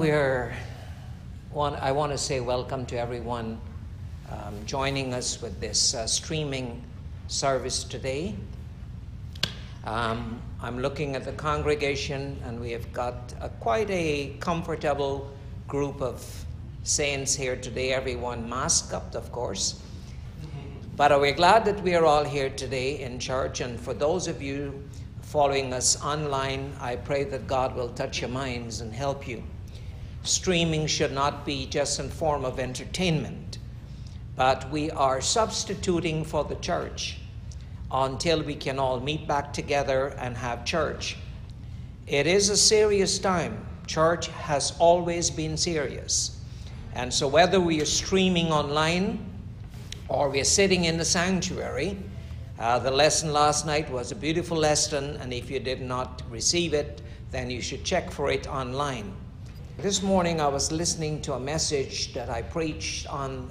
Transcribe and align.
We're. 0.00 0.54
I 1.54 1.92
want 1.92 2.12
to 2.12 2.16
say 2.16 2.40
welcome 2.40 2.86
to 2.86 2.98
everyone 2.98 3.60
um, 4.30 4.54
joining 4.64 5.12
us 5.12 5.42
with 5.42 5.60
this 5.60 5.92
uh, 5.92 6.06
streaming 6.06 6.82
service 7.28 7.84
today. 7.84 8.34
Um, 9.84 10.40
I'm 10.62 10.78
looking 10.78 11.16
at 11.16 11.26
the 11.26 11.32
congregation, 11.32 12.40
and 12.46 12.58
we 12.58 12.70
have 12.70 12.90
got 12.94 13.34
a, 13.42 13.50
quite 13.50 13.90
a 13.90 14.36
comfortable 14.40 15.30
group 15.68 16.00
of 16.00 16.46
saints 16.82 17.34
here 17.34 17.56
today, 17.56 17.92
everyone 17.92 18.48
masked 18.48 18.94
up, 18.94 19.14
of 19.14 19.30
course. 19.30 19.82
But 20.96 21.10
we're 21.20 21.34
glad 21.34 21.66
that 21.66 21.82
we 21.82 21.94
are 21.94 22.06
all 22.06 22.24
here 22.24 22.48
today 22.48 23.02
in 23.02 23.18
church, 23.18 23.60
and 23.60 23.78
for 23.78 23.92
those 23.92 24.28
of 24.28 24.40
you 24.40 24.82
following 25.20 25.74
us 25.74 26.02
online, 26.02 26.72
I 26.80 26.96
pray 26.96 27.24
that 27.24 27.46
God 27.46 27.76
will 27.76 27.90
touch 27.90 28.22
your 28.22 28.30
minds 28.30 28.80
and 28.80 28.94
help 28.94 29.28
you. 29.28 29.42
Streaming 30.22 30.86
should 30.86 31.12
not 31.12 31.46
be 31.46 31.66
just 31.66 31.98
in 31.98 32.10
form 32.10 32.44
of 32.44 32.58
entertainment, 32.58 33.58
but 34.36 34.70
we 34.70 34.90
are 34.90 35.20
substituting 35.20 36.24
for 36.24 36.44
the 36.44 36.56
church 36.56 37.16
until 37.90 38.42
we 38.42 38.54
can 38.54 38.78
all 38.78 39.00
meet 39.00 39.26
back 39.26 39.52
together 39.52 40.08
and 40.18 40.36
have 40.36 40.64
church. 40.64 41.16
It 42.06 42.26
is 42.26 42.50
a 42.50 42.56
serious 42.56 43.18
time. 43.18 43.66
Church 43.86 44.28
has 44.28 44.74
always 44.78 45.30
been 45.30 45.56
serious. 45.56 46.38
And 46.94 47.12
so, 47.12 47.26
whether 47.26 47.60
we 47.60 47.80
are 47.80 47.86
streaming 47.86 48.52
online 48.52 49.24
or 50.08 50.28
we 50.28 50.40
are 50.40 50.44
sitting 50.44 50.84
in 50.84 50.98
the 50.98 51.04
sanctuary, 51.04 51.96
uh, 52.58 52.78
the 52.78 52.90
lesson 52.90 53.32
last 53.32 53.64
night 53.64 53.90
was 53.90 54.12
a 54.12 54.16
beautiful 54.16 54.56
lesson, 54.56 55.16
and 55.16 55.32
if 55.32 55.50
you 55.50 55.60
did 55.60 55.80
not 55.80 56.22
receive 56.28 56.74
it, 56.74 57.00
then 57.30 57.48
you 57.48 57.62
should 57.62 57.84
check 57.84 58.10
for 58.10 58.30
it 58.30 58.46
online. 58.46 59.14
This 59.82 60.02
morning 60.02 60.42
I 60.42 60.46
was 60.46 60.70
listening 60.70 61.22
to 61.22 61.32
a 61.32 61.40
message 61.40 62.12
that 62.12 62.28
I 62.28 62.42
preached 62.42 63.06
on 63.06 63.50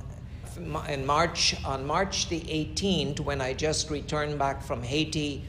in 0.88 1.04
March 1.04 1.56
on 1.66 1.88
March 1.88 2.30
the 2.30 2.42
18th 2.42 3.20
when 3.22 3.42
I 3.42 3.54
just 3.54 3.90
returned 3.90 4.38
back 4.38 4.62
from 4.62 4.84
Haiti. 4.84 5.44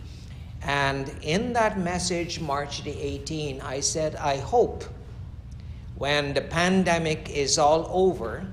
And 0.62 1.14
in 1.20 1.52
that 1.52 1.78
message 1.78 2.40
March 2.40 2.82
the 2.82 2.94
18th 2.94 3.62
I 3.62 3.80
said 3.80 4.16
I 4.16 4.38
hope 4.38 4.84
when 5.96 6.32
the 6.32 6.40
pandemic 6.40 7.28
is 7.28 7.58
all 7.58 7.86
over 7.92 8.46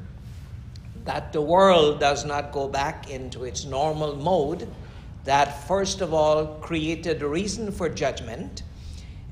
that 1.05 1.31
the 1.31 1.41
world 1.41 2.01
does 2.01 2.25
not 2.25 2.51
go 2.51 2.67
back 2.67 3.09
into 3.09 3.45
its 3.45 3.63
normal 3.63 4.17
mode 4.17 4.67
that 5.23 5.65
first 5.65 6.01
of 6.01 6.13
all 6.13 6.57
created 6.59 7.21
a 7.21 7.27
reason 7.27 7.71
for 7.71 7.87
judgment 7.87 8.63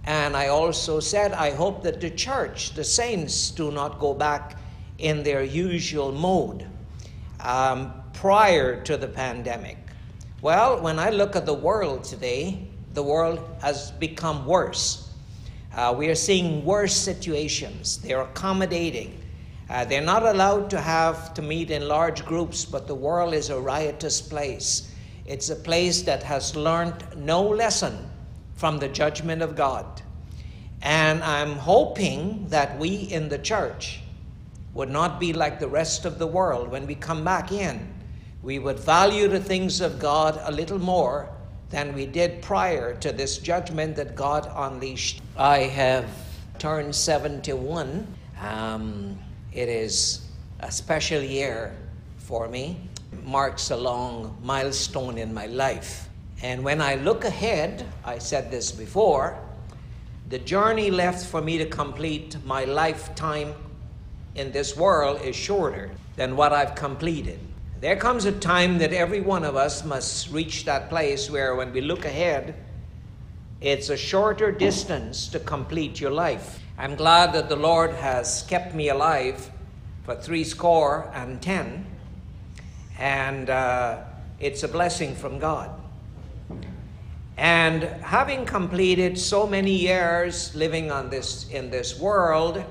and 0.06 0.38
I 0.38 0.48
also 0.48 1.00
said 1.00 1.34
I 1.34 1.52
hope 1.52 1.84
that 1.84 2.00
the 2.00 2.11
church 2.11 2.73
the 2.73 2.84
saints 2.84 3.52
do 3.52 3.72
not 3.72 4.00
go 4.00 4.14
back 4.14 4.58
in 5.00 5.23
their 5.23 5.44
usual 5.44 6.11
mode 6.11 6.66
um, 7.39 7.92
prior 8.14 8.81
to 8.83 8.98
the 8.98 9.08
pandemic. 9.08 9.78
Well, 10.42 10.81
when 10.81 11.00
I 11.00 11.09
look 11.09 11.36
at 11.36 11.45
the 11.45 11.53
world 11.53 12.03
today, 12.03 12.67
the 12.94 13.03
world 13.03 13.39
has 13.61 13.92
become 13.92 14.45
worse. 14.45 15.09
Uh, 15.76 15.94
we 15.98 16.08
are 16.08 16.16
seeing 16.16 16.64
worse 16.64 16.95
situations. 16.95 17.98
They're 17.98 18.22
accommodating. 18.22 19.22
Uh, 19.70 19.83
they're 19.83 20.02
not 20.02 20.23
allowed 20.23 20.70
to 20.70 20.80
have 20.80 21.33
to 21.33 21.42
meet 21.42 21.72
in 21.72 21.88
large 21.88 22.23
groups, 22.26 22.64
but 22.64 22.88
the 22.88 22.95
world 22.95 23.33
is 23.33 23.50
a 23.50 23.59
riotous 23.59 24.22
place. 24.22 24.92
It's 25.26 25.50
a 25.50 25.56
place 25.56 26.04
that 26.04 26.21
has 26.23 26.55
learned 26.55 27.04
no 27.17 27.42
lesson 27.42 27.98
from 28.55 28.80
the 28.80 28.88
judgment 28.88 29.42
of 29.42 29.55
God. 29.55 30.02
And 30.82 31.23
I'm 31.23 31.54
hoping 31.54 32.48
that 32.49 32.77
we 32.80 32.95
in 32.95 33.30
the 33.30 33.38
church 33.38 34.02
would 34.73 34.89
not 34.89 35.20
be 35.20 35.33
like 35.33 35.60
the 35.60 35.67
rest 35.67 36.05
of 36.05 36.20
the 36.20 36.27
world. 36.27 36.70
When 36.70 36.86
we 36.86 36.95
come 36.95 37.23
back 37.23 37.52
in, 37.52 37.88
we 38.44 38.60
would 38.60 38.80
value 38.80 39.27
the 39.27 39.39
things 39.39 39.82
of 39.82 39.99
God 39.99 40.39
a 40.44 40.52
little 40.52 40.77
more 40.77 41.30
than 41.70 41.94
we 41.94 42.05
did 42.05 42.42
prior 42.42 42.95
to 42.95 43.11
this 43.11 43.38
judgment 43.38 43.95
that 43.95 44.15
God 44.15 44.52
unleashed. 44.55 45.21
I 45.38 45.60
have 45.60 46.08
turned 46.60 46.94
71. 46.95 48.08
Um, 48.42 49.17
it 49.52 49.70
is 49.70 50.27
a 50.60 50.71
special 50.71 51.21
year 51.21 51.76
for 52.17 52.48
me, 52.48 52.77
marks 53.23 53.71
a 53.71 53.77
long 53.77 54.38
milestone 54.44 55.17
in 55.17 55.33
my 55.33 55.48
life. 55.48 56.10
And 56.45 56.64
when 56.64 56.80
I 56.80 56.94
look 56.94 57.26
ahead, 57.26 57.83
I 58.04 58.20
said 58.20 58.52
this 58.52 58.72
before, 58.72 59.36
the 60.30 60.38
journey 60.38 60.92
left 60.92 61.26
for 61.26 61.42
me 61.42 61.58
to 61.58 61.66
complete 61.66 62.38
my 62.45 62.66
lifetime 62.66 63.56
in 64.36 64.52
this 64.52 64.78
world 64.78 65.22
is 65.23 65.36
shorter 65.36 65.89
than 66.17 66.36
what 66.36 66.54
I've 66.54 66.76
completed. 66.76 67.39
There 67.82 67.95
comes 67.95 68.26
a 68.26 68.32
time 68.32 68.78
that 68.78 68.94
every 68.94 69.22
one 69.22 69.44
of 69.44 69.56
us 69.56 69.83
must 69.83 70.30
reach 70.30 70.66
that 70.66 70.88
place 70.88 71.32
where, 71.32 71.56
when 71.56 71.73
we 71.73 71.82
look 71.82 72.06
ahead, 72.06 72.54
it's 73.60 73.89
a 73.89 73.98
shorter 73.98 74.52
distance 74.52 75.27
to 75.30 75.39
complete 75.39 76.00
your 76.00 76.12
life. 76.12 76.60
I'm 76.77 76.94
glad 76.95 77.33
that 77.33 77.50
the 77.50 77.56
Lord 77.56 77.89
has 77.95 78.44
kept 78.44 78.76
me 78.76 78.89
alive 78.89 79.50
for 80.04 80.16
three 80.16 80.44
score 80.44 81.12
and 81.16 81.42
ten, 81.42 81.88
and 83.00 83.50
uh, 83.50 84.04
it's 84.39 84.62
a 84.62 84.67
blessing 84.67 85.16
from 85.16 85.39
God. 85.39 85.82
And 87.37 87.83
having 87.83 88.45
completed 88.45 89.17
so 89.19 89.45
many 89.45 89.73
years 89.73 90.55
living 90.55 90.91
on 90.91 91.09
this 91.09 91.49
in 91.49 91.69
this 91.69 91.99
world, 91.99 92.63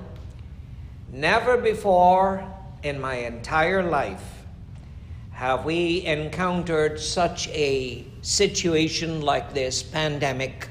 Never 1.14 1.56
before 1.56 2.44
in 2.82 3.00
my 3.00 3.14
entire 3.14 3.84
life 3.84 4.42
have 5.30 5.64
we 5.64 6.04
encountered 6.04 6.98
such 6.98 7.46
a 7.50 8.04
situation 8.22 9.20
like 9.20 9.54
this 9.54 9.80
pandemic 9.80 10.68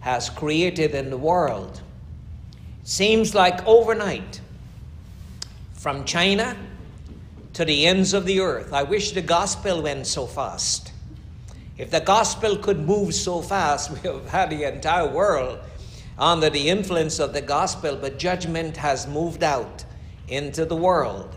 has 0.00 0.28
created 0.28 0.94
in 0.94 1.08
the 1.08 1.16
world. 1.16 1.80
Seems 2.84 3.34
like 3.34 3.66
overnight, 3.66 4.42
from 5.72 6.04
China 6.04 6.54
to 7.54 7.64
the 7.64 7.86
ends 7.86 8.12
of 8.12 8.26
the 8.26 8.40
earth. 8.40 8.74
I 8.74 8.82
wish 8.82 9.12
the 9.12 9.22
gospel 9.22 9.80
went 9.80 10.06
so 10.06 10.26
fast. 10.26 10.89
If 11.80 11.90
the 11.90 12.00
gospel 12.00 12.58
could 12.58 12.78
move 12.86 13.14
so 13.14 13.40
fast, 13.40 13.90
we 13.92 14.00
have 14.00 14.28
had 14.28 14.50
the 14.50 14.64
entire 14.64 15.08
world 15.08 15.60
under 16.18 16.50
the 16.50 16.68
influence 16.68 17.18
of 17.18 17.32
the 17.32 17.40
gospel, 17.40 17.96
but 17.96 18.18
judgment 18.18 18.76
has 18.76 19.06
moved 19.06 19.42
out 19.42 19.86
into 20.28 20.66
the 20.66 20.76
world. 20.76 21.34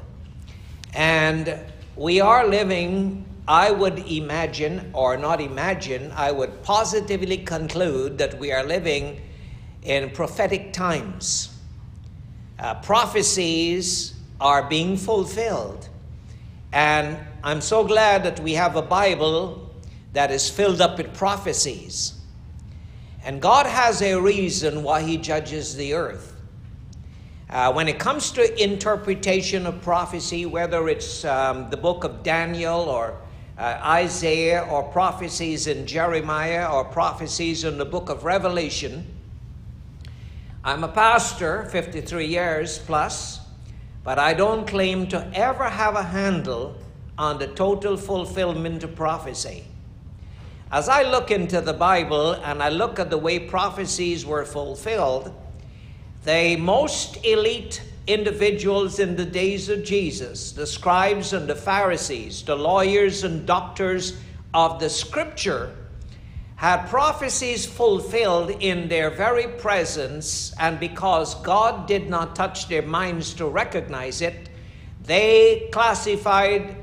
And 0.93 1.57
we 1.95 2.19
are 2.19 2.45
living, 2.45 3.25
I 3.47 3.71
would 3.71 3.99
imagine, 3.99 4.91
or 4.91 5.15
not 5.15 5.39
imagine, 5.39 6.11
I 6.13 6.33
would 6.33 6.61
positively 6.61 7.37
conclude 7.37 8.17
that 8.17 8.37
we 8.37 8.51
are 8.51 8.65
living 8.65 9.21
in 9.81 10.09
prophetic 10.09 10.73
times. 10.73 11.57
Uh, 12.59 12.75
prophecies 12.81 14.13
are 14.41 14.67
being 14.67 14.97
fulfilled. 14.97 15.87
And 16.73 17.17
I'm 17.45 17.61
so 17.61 17.85
glad 17.85 18.25
that 18.25 18.41
we 18.41 18.55
have 18.55 18.75
a 18.75 18.81
Bible 18.81 19.69
that 20.13 20.31
is 20.31 20.49
filled 20.49 20.79
up 20.79 20.97
with 20.97 21.13
prophecies. 21.13 22.13
And 23.25 23.41
God 23.41 23.65
has 23.65 24.01
a 24.01 24.15
reason 24.15 24.83
why 24.83 25.01
He 25.01 25.17
judges 25.17 25.75
the 25.75 25.93
earth. 25.93 26.35
Uh, 27.49 27.71
when 27.71 27.87
it 27.87 27.99
comes 27.99 28.31
to 28.31 28.63
interpretation 28.63 29.65
of 29.65 29.81
prophecy, 29.81 30.45
whether 30.45 30.89
it's 30.89 31.23
um, 31.23 31.69
the 31.69 31.77
book 31.77 32.03
of 32.03 32.23
Daniel 32.23 32.81
or 32.81 33.15
uh, 33.57 33.79
Isaiah 33.83 34.63
or 34.63 34.83
prophecies 34.83 35.67
in 35.67 35.85
Jeremiah 35.85 36.67
or 36.71 36.83
prophecies 36.83 37.63
in 37.63 37.77
the 37.77 37.85
book 37.85 38.09
of 38.09 38.23
Revelation, 38.23 39.05
I'm 40.63 40.83
a 40.83 40.87
pastor, 40.87 41.65
53 41.65 42.25
years 42.25 42.79
plus, 42.79 43.39
but 44.03 44.17
I 44.17 44.33
don't 44.33 44.65
claim 44.67 45.07
to 45.09 45.29
ever 45.33 45.65
have 45.65 45.95
a 45.95 46.03
handle 46.03 46.75
on 47.17 47.37
the 47.37 47.47
total 47.47 47.97
fulfillment 47.97 48.83
of 48.83 48.95
prophecy. 48.95 49.65
As 50.73 50.89
I 50.89 51.03
look 51.03 51.29
into 51.29 51.61
the 51.61 51.71
Bible 51.71 52.31
and 52.31 52.63
I 52.63 52.69
look 52.69 52.97
at 52.97 53.11
the 53.11 53.17
way 53.19 53.37
prophecies 53.37 54.25
were 54.25 54.43
fulfilled, 54.43 55.31
the 56.25 56.55
most 56.55 57.23
elite 57.23 57.83
individuals 58.07 58.97
in 58.97 59.15
the 59.15 59.23
days 59.23 59.69
of 59.69 59.83
Jesus, 59.83 60.51
the 60.51 60.65
scribes 60.65 61.31
and 61.31 61.47
the 61.47 61.53
Pharisees, 61.53 62.41
the 62.41 62.55
lawyers 62.55 63.23
and 63.23 63.45
doctors 63.45 64.17
of 64.51 64.79
the 64.79 64.89
scripture, 64.89 65.75
had 66.55 66.87
prophecies 66.87 67.67
fulfilled 67.67 68.49
in 68.49 68.87
their 68.87 69.11
very 69.11 69.47
presence, 69.47 70.55
and 70.59 70.79
because 70.79 71.35
God 71.43 71.85
did 71.87 72.09
not 72.09 72.35
touch 72.35 72.67
their 72.67 72.81
minds 72.81 73.35
to 73.35 73.45
recognize 73.45 74.23
it, 74.23 74.49
they 75.03 75.69
classified 75.71 76.77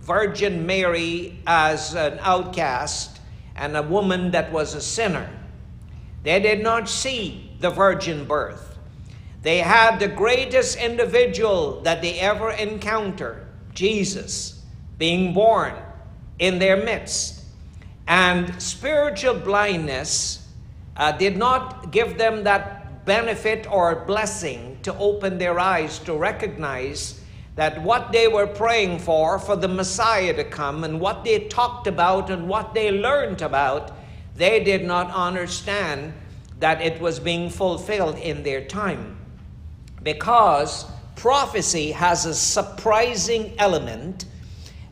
Virgin 0.00 0.64
Mary 0.64 1.38
as 1.46 1.94
an 1.94 2.18
outcast 2.22 3.13
and 3.56 3.76
a 3.76 3.82
woman 3.82 4.30
that 4.32 4.52
was 4.52 4.74
a 4.74 4.80
sinner. 4.80 5.28
They 6.22 6.40
did 6.40 6.62
not 6.62 6.88
see 6.88 7.52
the 7.60 7.70
virgin 7.70 8.24
birth. 8.24 8.78
They 9.42 9.58
had 9.58 9.98
the 9.98 10.08
greatest 10.08 10.78
individual 10.78 11.80
that 11.82 12.00
they 12.00 12.18
ever 12.18 12.50
encountered, 12.50 13.46
Jesus, 13.74 14.62
being 14.96 15.34
born 15.34 15.74
in 16.38 16.58
their 16.58 16.78
midst. 16.78 17.42
And 18.08 18.60
spiritual 18.60 19.34
blindness 19.34 20.48
uh, 20.96 21.12
did 21.12 21.36
not 21.36 21.90
give 21.90 22.16
them 22.16 22.44
that 22.44 23.04
benefit 23.04 23.70
or 23.70 24.04
blessing 24.06 24.78
to 24.82 24.96
open 24.96 25.38
their 25.38 25.58
eyes 25.58 25.98
to 26.00 26.14
recognize 26.14 27.20
that 27.54 27.80
what 27.82 28.10
they 28.10 28.26
were 28.26 28.46
praying 28.46 28.98
for, 28.98 29.38
for 29.38 29.56
the 29.56 29.68
Messiah 29.68 30.34
to 30.34 30.44
come, 30.44 30.84
and 30.84 31.00
what 31.00 31.24
they 31.24 31.46
talked 31.48 31.86
about 31.86 32.30
and 32.30 32.48
what 32.48 32.74
they 32.74 32.90
learned 32.90 33.42
about, 33.42 33.92
they 34.34 34.62
did 34.62 34.84
not 34.84 35.10
understand 35.12 36.12
that 36.58 36.80
it 36.80 37.00
was 37.00 37.20
being 37.20 37.50
fulfilled 37.50 38.18
in 38.18 38.42
their 38.42 38.64
time. 38.64 39.16
Because 40.02 40.86
prophecy 41.16 41.92
has 41.92 42.26
a 42.26 42.34
surprising 42.34 43.54
element 43.58 44.24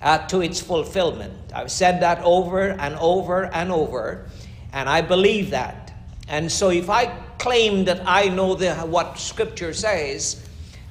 uh, 0.00 0.19
to 0.29 0.41
its 0.41 0.61
fulfillment. 0.61 1.35
I've 1.55 1.70
said 1.70 2.00
that 2.03 2.20
over 2.23 2.70
and 2.70 2.94
over 2.97 3.47
and 3.47 3.73
over, 3.73 4.26
and 4.73 4.88
I 4.88 5.00
believe 5.00 5.50
that. 5.50 5.93
And 6.29 6.50
so 6.50 6.70
if 6.70 6.88
I 6.88 7.06
claim 7.38 7.85
that 7.85 8.03
I 8.06 8.29
know 8.29 8.55
the, 8.55 8.75
what 8.76 9.19
Scripture 9.19 9.75
says, 9.75 10.41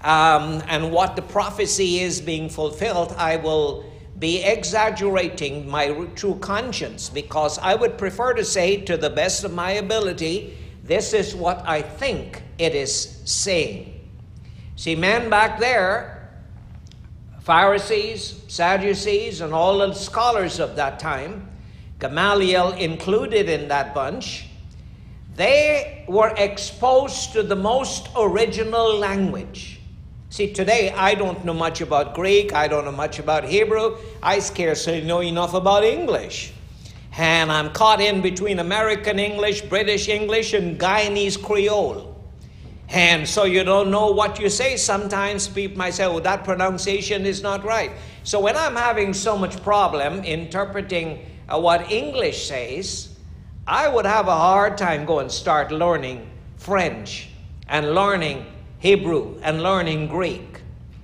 um, 0.04 0.64
and 0.68 0.92
what 0.92 1.16
the 1.16 1.22
prophecy 1.22 2.00
is 2.00 2.22
being 2.22 2.50
fulfilled, 2.50 3.14
I 3.18 3.38
will 3.38 3.86
be 4.18 4.44
exaggerating 4.44 5.68
my 5.68 6.08
true 6.16 6.36
conscience 6.36 7.10
because 7.10 7.58
I 7.58 7.76
would 7.76 7.98
prefer 7.98 8.34
to 8.34 8.46
say, 8.46 8.78
to 8.82 8.98
the 8.98 9.10
best 9.10 9.44
of 9.44 9.54
my 9.54 9.72
ability, 9.72 10.58
this 10.84 11.14
is 11.14 11.36
what 11.36 11.68
I 11.68 11.82
think 11.82 12.44
it 12.58 12.76
is 12.76 13.22
saying. 13.26 14.00
See, 14.76 14.96
men 14.96 15.30
back 15.30 15.60
there, 15.60 16.30
Pharisees, 17.42 18.44
Sadducees, 18.48 19.42
and 19.42 19.54
all 19.54 19.80
the 19.80 19.94
scholars 19.94 20.60
of 20.60 20.76
that 20.76 21.00
time, 21.00 21.50
Gamaliel 22.00 22.74
included 22.74 23.50
in 23.50 23.68
that 23.68 23.94
bunch, 23.94 24.48
they 25.36 26.06
were 26.08 26.34
exposed 26.38 27.34
to 27.34 27.44
the 27.44 27.56
most 27.56 28.10
original 28.16 28.98
language. 28.98 29.81
See, 30.32 30.54
today 30.54 30.94
I 30.96 31.14
don't 31.16 31.44
know 31.44 31.54
much 31.54 31.82
about 31.82 32.16
Greek, 32.16 32.54
I 32.54 32.70
don't 32.70 32.86
know 32.86 32.94
much 32.94 33.20
about 33.20 33.44
Hebrew, 33.44 33.98
I 34.24 34.40
scarcely 34.40 35.02
know 35.02 35.22
enough 35.22 35.54
about 35.54 35.84
English. 35.84 36.54
And 37.18 37.52
I'm 37.52 37.70
caught 37.74 38.00
in 38.00 38.22
between 38.22 38.60
American 38.60 39.20
English, 39.20 39.64
British 39.64 40.08
English, 40.08 40.54
and 40.54 40.80
Guyanese 40.80 41.36
Creole. 41.36 42.16
And 42.88 43.28
so 43.28 43.44
you 43.44 43.66
don't 43.66 43.92
know 43.92 44.12
what 44.12 44.40
you 44.40 44.48
say. 44.50 44.78
Sometimes 44.78 45.50
people 45.50 45.78
might 45.78 45.96
say, 45.96 46.06
oh, 46.06 46.22
that 46.22 46.46
pronunciation 46.46 47.26
is 47.26 47.44
not 47.44 47.66
right. 47.66 47.92
So 48.24 48.40
when 48.40 48.56
I'm 48.56 48.78
having 48.78 49.14
so 49.14 49.38
much 49.38 49.62
problem 49.64 50.24
interpreting 50.24 51.26
uh, 51.50 51.60
what 51.60 51.92
English 51.92 52.48
says, 52.48 53.10
I 53.68 53.90
would 53.90 54.06
have 54.06 54.30
a 54.30 54.38
hard 54.38 54.78
time 54.78 55.04
going 55.04 55.28
start 55.28 55.74
learning 55.74 56.26
French 56.56 57.28
and 57.68 57.94
learning 57.94 58.46
Hebrew 58.82 59.40
and 59.44 59.62
learning 59.62 60.08
Greek. 60.08 60.62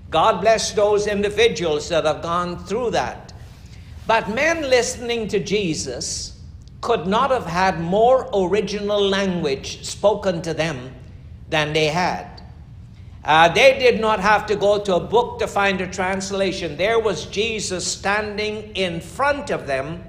God 0.09 0.41
bless 0.41 0.71
those 0.71 1.05
individuals 1.05 1.89
that 1.89 2.05
have 2.05 2.23
gone 2.23 2.57
through 2.65 2.91
that. 2.91 3.33
But 4.07 4.33
men 4.33 4.63
listening 4.63 5.27
to 5.27 5.39
Jesus 5.39 6.41
could 6.81 7.05
not 7.05 7.29
have 7.29 7.45
had 7.45 7.79
more 7.79 8.29
original 8.33 8.99
language 8.99 9.85
spoken 9.85 10.41
to 10.41 10.55
them 10.55 10.91
than 11.49 11.73
they 11.73 11.85
had. 11.85 12.41
Uh, 13.23 13.49
they 13.49 13.77
did 13.77 14.01
not 14.01 14.21
have 14.21 14.47
to 14.47 14.55
go 14.55 14.79
to 14.79 14.95
a 14.95 14.99
book 14.99 15.37
to 15.37 15.45
find 15.45 15.79
a 15.79 15.87
translation. 15.87 16.77
There 16.77 16.99
was 16.99 17.25
Jesus 17.25 17.85
standing 17.85 18.75
in 18.75 19.01
front 19.01 19.51
of 19.51 19.67
them, 19.67 20.03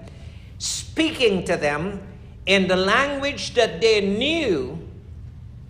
speaking 0.56 1.44
to 1.44 1.56
them 1.56 2.00
in 2.47 2.67
the 2.67 2.76
language 2.76 3.53
that 3.55 3.82
they 3.82 4.00
knew, 4.00 4.78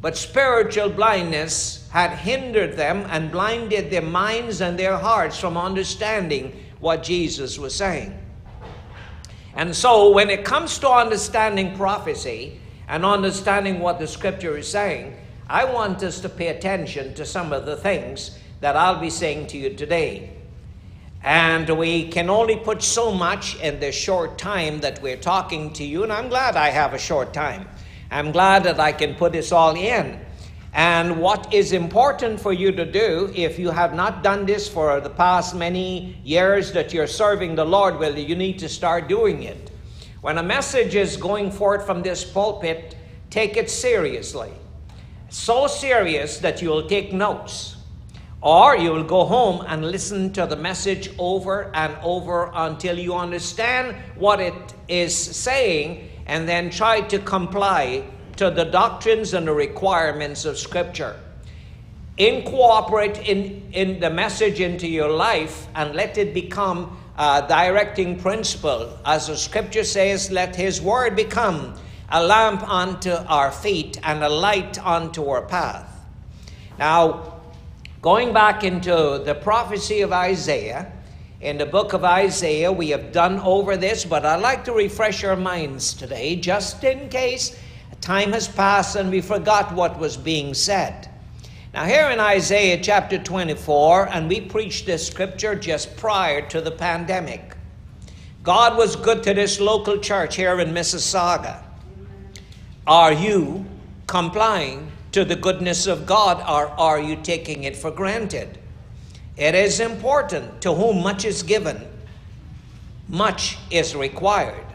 but 0.01 0.17
spiritual 0.17 0.89
blindness 0.91 1.89
had 1.91 2.11
hindered 2.11 2.77
them 2.77 3.07
and 3.11 3.33
blinded 3.33 3.91
their 3.91 4.03
minds 4.03 4.61
and 4.61 4.79
their 4.79 4.97
hearts 4.97 5.39
from 5.39 5.57
understanding 5.57 6.53
what 6.81 7.03
Jesus 7.03 7.59
was 7.59 7.75
saying. 7.75 8.17
And 9.55 9.75
so, 9.75 10.13
when 10.13 10.31
it 10.31 10.45
comes 10.45 10.79
to 10.79 10.89
understanding 10.89 11.77
prophecy 11.77 12.61
and 12.87 13.05
understanding 13.05 13.81
what 13.81 13.99
the 13.99 14.07
scripture 14.07 14.57
is 14.57 14.69
saying, 14.69 15.17
I 15.49 15.65
want 15.65 16.03
us 16.03 16.21
to 16.21 16.29
pay 16.29 16.49
attention 16.49 17.15
to 17.15 17.25
some 17.25 17.53
of 17.53 17.67
the 17.67 17.77
things 17.77 18.39
that 18.61 18.77
I'll 18.77 19.01
be 19.01 19.11
saying 19.11 19.49
to 19.49 19.59
you 19.59 19.75
today. 19.75 20.31
And 21.25 21.69
we 21.77 22.09
can 22.09 22.31
only 22.31 22.57
put 22.57 22.83
so 22.83 23.11
much 23.11 23.61
in 23.61 23.81
the 23.81 23.91
short 23.91 24.39
time 24.39 24.81
that 24.81 25.03
we're 25.03 25.17
talking 25.17 25.73
to 25.73 25.85
you, 25.85 26.05
and 26.05 26.13
I'm 26.13 26.29
glad 26.29 26.55
I 26.55 26.69
have 26.69 26.95
a 26.95 26.99
short 26.99 27.33
time. 27.33 27.69
I'm 28.11 28.33
glad 28.33 28.65
that 28.65 28.81
I 28.81 28.93
can 28.93 29.15
put 29.15 29.33
this 29.33 29.53
all 29.53 29.77
in. 29.77 30.21
And 30.73 31.21
what 31.21 31.53
is 31.53 31.73
important 31.73 32.41
for 32.41 32.53
you 32.53 32.73
to 32.73 32.85
do, 32.85 33.33
if 33.35 33.59
you 33.59 33.71
have 33.71 33.95
not 33.95 34.23
done 34.23 34.47
this 34.47 34.69
for 34.69 35.01
the 35.01 35.11
past 35.11 35.55
many 35.55 36.17
years 36.25 36.73
that 36.73 36.93
you're 36.93 37.07
serving 37.07 37.55
the 37.55 37.65
Lord, 37.65 37.99
well, 37.99 38.17
you 38.17 38.37
need 38.37 38.59
to 38.61 38.69
start 38.69 39.09
doing 39.09 39.43
it. 39.43 39.71
When 40.21 40.39
a 40.39 40.43
message 40.43 40.95
is 40.95 41.17
going 41.17 41.51
forth 41.51 41.87
from 41.87 42.03
this 42.03 42.25
pulpit, 42.25 42.97
take 43.31 43.57
it 43.57 43.71
seriously. 43.71 44.53
So 45.31 45.67
serious 45.67 46.39
that 46.39 46.63
you'll 46.63 46.87
take 46.87 47.13
notes. 47.13 47.77
Or 48.41 48.77
you 48.77 48.93
will 48.93 49.05
go 49.05 49.25
home 49.25 49.65
and 49.67 49.91
listen 49.91 50.33
to 50.35 50.47
the 50.47 50.57
message 50.57 51.11
over 51.19 51.71
and 51.75 51.97
over 52.03 52.51
until 52.55 52.97
you 52.97 53.15
understand 53.15 53.97
what 54.17 54.41
it 54.41 54.55
is 54.87 55.15
saying 55.15 56.09
and 56.29 56.49
then 56.49 56.71
try 56.71 57.01
to 57.01 57.19
comply 57.19 58.05
to 58.37 58.51
the 58.51 58.65
doctrines 58.65 59.35
and 59.35 59.49
the 59.49 59.53
requirements 59.53 60.45
of 60.45 60.59
Scripture. 60.59 61.19
Incorporate 62.19 63.19
in, 63.29 63.63
in 63.73 64.01
the 64.01 64.11
message 64.11 64.61
into 64.61 64.87
your 64.87 65.11
life 65.11 65.67
and 65.75 65.95
let 65.95 66.19
it 66.19 66.35
become 66.35 66.97
a 67.17 67.45
directing 67.49 68.19
principle. 68.19 68.97
As 69.05 69.27
the 69.27 69.37
Scripture 69.37 69.85
says, 69.85 70.31
let 70.31 70.55
His 70.55 70.81
Word 70.81 71.17
become 71.17 71.75
a 72.11 72.23
lamp 72.23 72.63
unto 72.69 73.11
our 73.11 73.51
feet 73.51 73.99
and 74.03 74.23
a 74.23 74.29
light 74.29 74.79
unto 74.85 75.27
our 75.27 75.43
path. 75.43 75.91
Now, 76.79 77.41
going 78.03 78.33
back 78.33 78.63
into 78.63 79.23
the 79.25 79.35
prophecy 79.35 80.03
of 80.03 80.13
Isaiah, 80.13 80.93
in 81.41 81.59
the 81.59 81.67
book 81.67 81.93
of 81.93 82.05
Isaiah, 82.05 82.73
we 82.73 82.89
have 82.91 83.13
done 83.13 83.39
over 83.41 83.77
this, 83.77 84.05
but 84.05 84.27
I'd 84.27 84.41
like 84.41 84.65
to 84.65 84.73
refresh 84.73 85.23
our 85.25 85.37
minds 85.37 85.95
today, 85.95 86.37
just 86.37 86.83
in 86.85 87.09
case 87.09 87.57
Time 88.01 88.33
has 88.33 88.49
passed 88.49 88.97
and 88.97 89.11
we 89.11 89.21
forgot 89.21 89.75
what 89.75 89.99
was 89.99 90.17
being 90.17 90.55
said. 90.55 91.09
Now, 91.75 91.85
here 91.85 92.09
in 92.09 92.21
Isaiah 92.21 92.81
chapter 92.81 93.19
24, 93.19 94.09
and 94.09 94.29
we 94.29 94.41
preached 94.41 94.87
this 94.87 95.07
scripture 95.07 95.55
just 95.55 95.97
prior 95.97 96.49
to 96.49 96.61
the 96.61 96.71
pandemic. 96.71 97.57
God 98.43 98.77
was 98.77 98.97
good 98.97 99.23
to 99.25 99.35
this 99.35 99.61
local 99.61 99.99
church 99.99 100.37
here 100.37 100.59
in 100.61 100.73
Mississauga. 100.73 101.63
Are 102.87 103.13
you 103.13 103.67
complying 104.07 104.91
to 105.13 105.25
the 105.25 105.37
goodness 105.37 105.87
of 105.87 106.07
God 106.07 106.39
or 106.49 106.69
are 106.81 107.01
you 107.01 107.17
taking 107.17 107.65
it 107.65 107.77
for 107.77 107.91
granted? 107.91 108.59
It 109.39 109.55
is 109.55 109.79
important 109.79 110.61
to 110.63 110.75
whom 110.75 111.03
much 111.03 111.25
is 111.25 111.45
given, 111.45 111.87
much 113.09 113.57
is 113.71 113.95
required. 113.95 114.67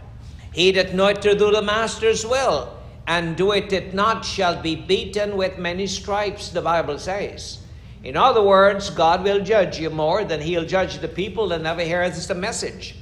He 0.54 0.72
that 0.72 0.96
knoweth 0.96 1.20
to 1.22 1.38
do 1.38 1.52
the 1.52 1.62
master's 1.62 2.26
will 2.26 2.74
and 3.06 3.36
doeth 3.36 3.74
it 3.74 3.94
not 3.94 4.24
shall 4.24 4.62
be 4.62 4.76
beaten 4.76 5.36
with 5.36 5.58
many 5.58 5.86
stripes, 5.86 6.50
the 6.50 6.62
Bible 6.62 6.98
says. 6.98 7.60
In 8.04 8.16
other 8.16 8.42
words, 8.42 8.90
God 8.90 9.24
will 9.24 9.44
judge 9.44 9.80
you 9.80 9.90
more 9.90 10.24
than 10.24 10.40
he'll 10.40 10.66
judge 10.66 11.00
the 11.00 11.08
people 11.10 11.50
that 11.50 11.62
never 11.62 11.82
hears 11.82 12.26
the 12.28 12.36
message. 12.36 12.96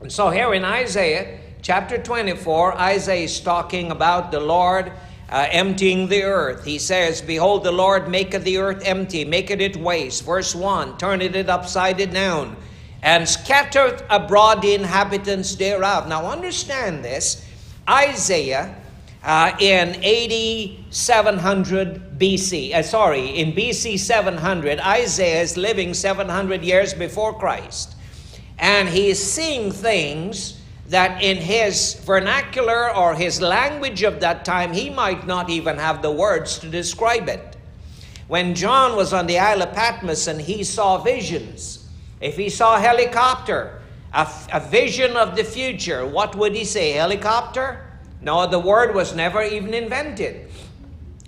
And 0.00 0.10
so 0.10 0.30
here 0.30 0.54
in 0.54 0.64
Isaiah 0.64 1.40
chapter 1.60 1.98
24, 1.98 2.74
Isaiah 2.78 3.24
is 3.24 3.40
talking 3.40 3.90
about 3.90 4.30
the 4.30 4.40
Lord 4.40 4.92
uh, 5.30 5.46
emptying 5.50 6.08
the 6.08 6.24
earth. 6.24 6.64
He 6.64 6.78
says, 6.78 7.22
Behold, 7.22 7.64
the 7.64 7.72
Lord 7.72 8.08
maketh 8.08 8.44
the 8.44 8.58
earth 8.58 8.82
empty, 8.84 9.24
maketh 9.24 9.60
it 9.60 9.76
waste. 9.76 10.24
Verse 10.24 10.54
1, 10.54 10.98
turneth 10.98 11.34
it 11.34 11.48
upside 11.48 11.96
down, 12.12 12.56
and 13.02 13.26
scattereth 13.28 14.04
abroad 14.10 14.60
the 14.60 14.74
inhabitants 14.74 15.54
thereof. 15.54 16.06
Now 16.08 16.26
understand 16.26 17.04
this. 17.04 17.46
Isaiah 17.88 18.76
uh, 19.22 19.56
in 19.60 19.96
8700 20.02 22.18
BC. 22.18 22.74
Uh, 22.74 22.82
sorry, 22.82 23.28
in 23.28 23.52
BC 23.52 23.98
700, 23.98 24.80
Isaiah 24.80 25.42
is 25.42 25.56
living 25.56 25.94
700 25.94 26.62
years 26.62 26.92
before 26.92 27.38
Christ. 27.38 27.94
And 28.58 28.88
he 28.88 29.08
is 29.08 29.22
seeing 29.22 29.72
things 29.72 30.59
that 30.90 31.22
in 31.22 31.36
his 31.36 31.94
vernacular 32.04 32.94
or 32.94 33.14
his 33.14 33.40
language 33.40 34.02
of 34.02 34.18
that 34.20 34.44
time, 34.44 34.72
he 34.72 34.90
might 34.90 35.24
not 35.24 35.48
even 35.48 35.78
have 35.78 36.02
the 36.02 36.10
words 36.10 36.58
to 36.58 36.68
describe 36.68 37.28
it. 37.28 37.56
when 38.26 38.54
John 38.54 38.94
was 38.94 39.12
on 39.12 39.26
the 39.26 39.40
Isle 39.40 39.62
of 39.62 39.72
Patmos 39.72 40.28
and 40.28 40.40
he 40.40 40.62
saw 40.62 40.98
visions, 40.98 41.88
if 42.20 42.36
he 42.36 42.48
saw 42.48 42.76
a 42.76 42.80
helicopter, 42.80 43.82
a, 44.12 44.60
vision 44.70 45.16
of 45.16 45.34
the 45.34 45.42
future, 45.42 46.06
what 46.06 46.36
would 46.36 46.54
he 46.54 46.64
say? 46.64 46.92
Helicopter? 46.92 47.84
No, 48.20 48.46
the 48.46 48.58
word 48.58 48.94
was 48.94 49.16
never 49.16 49.42
even 49.42 49.74
invented. 49.74 50.48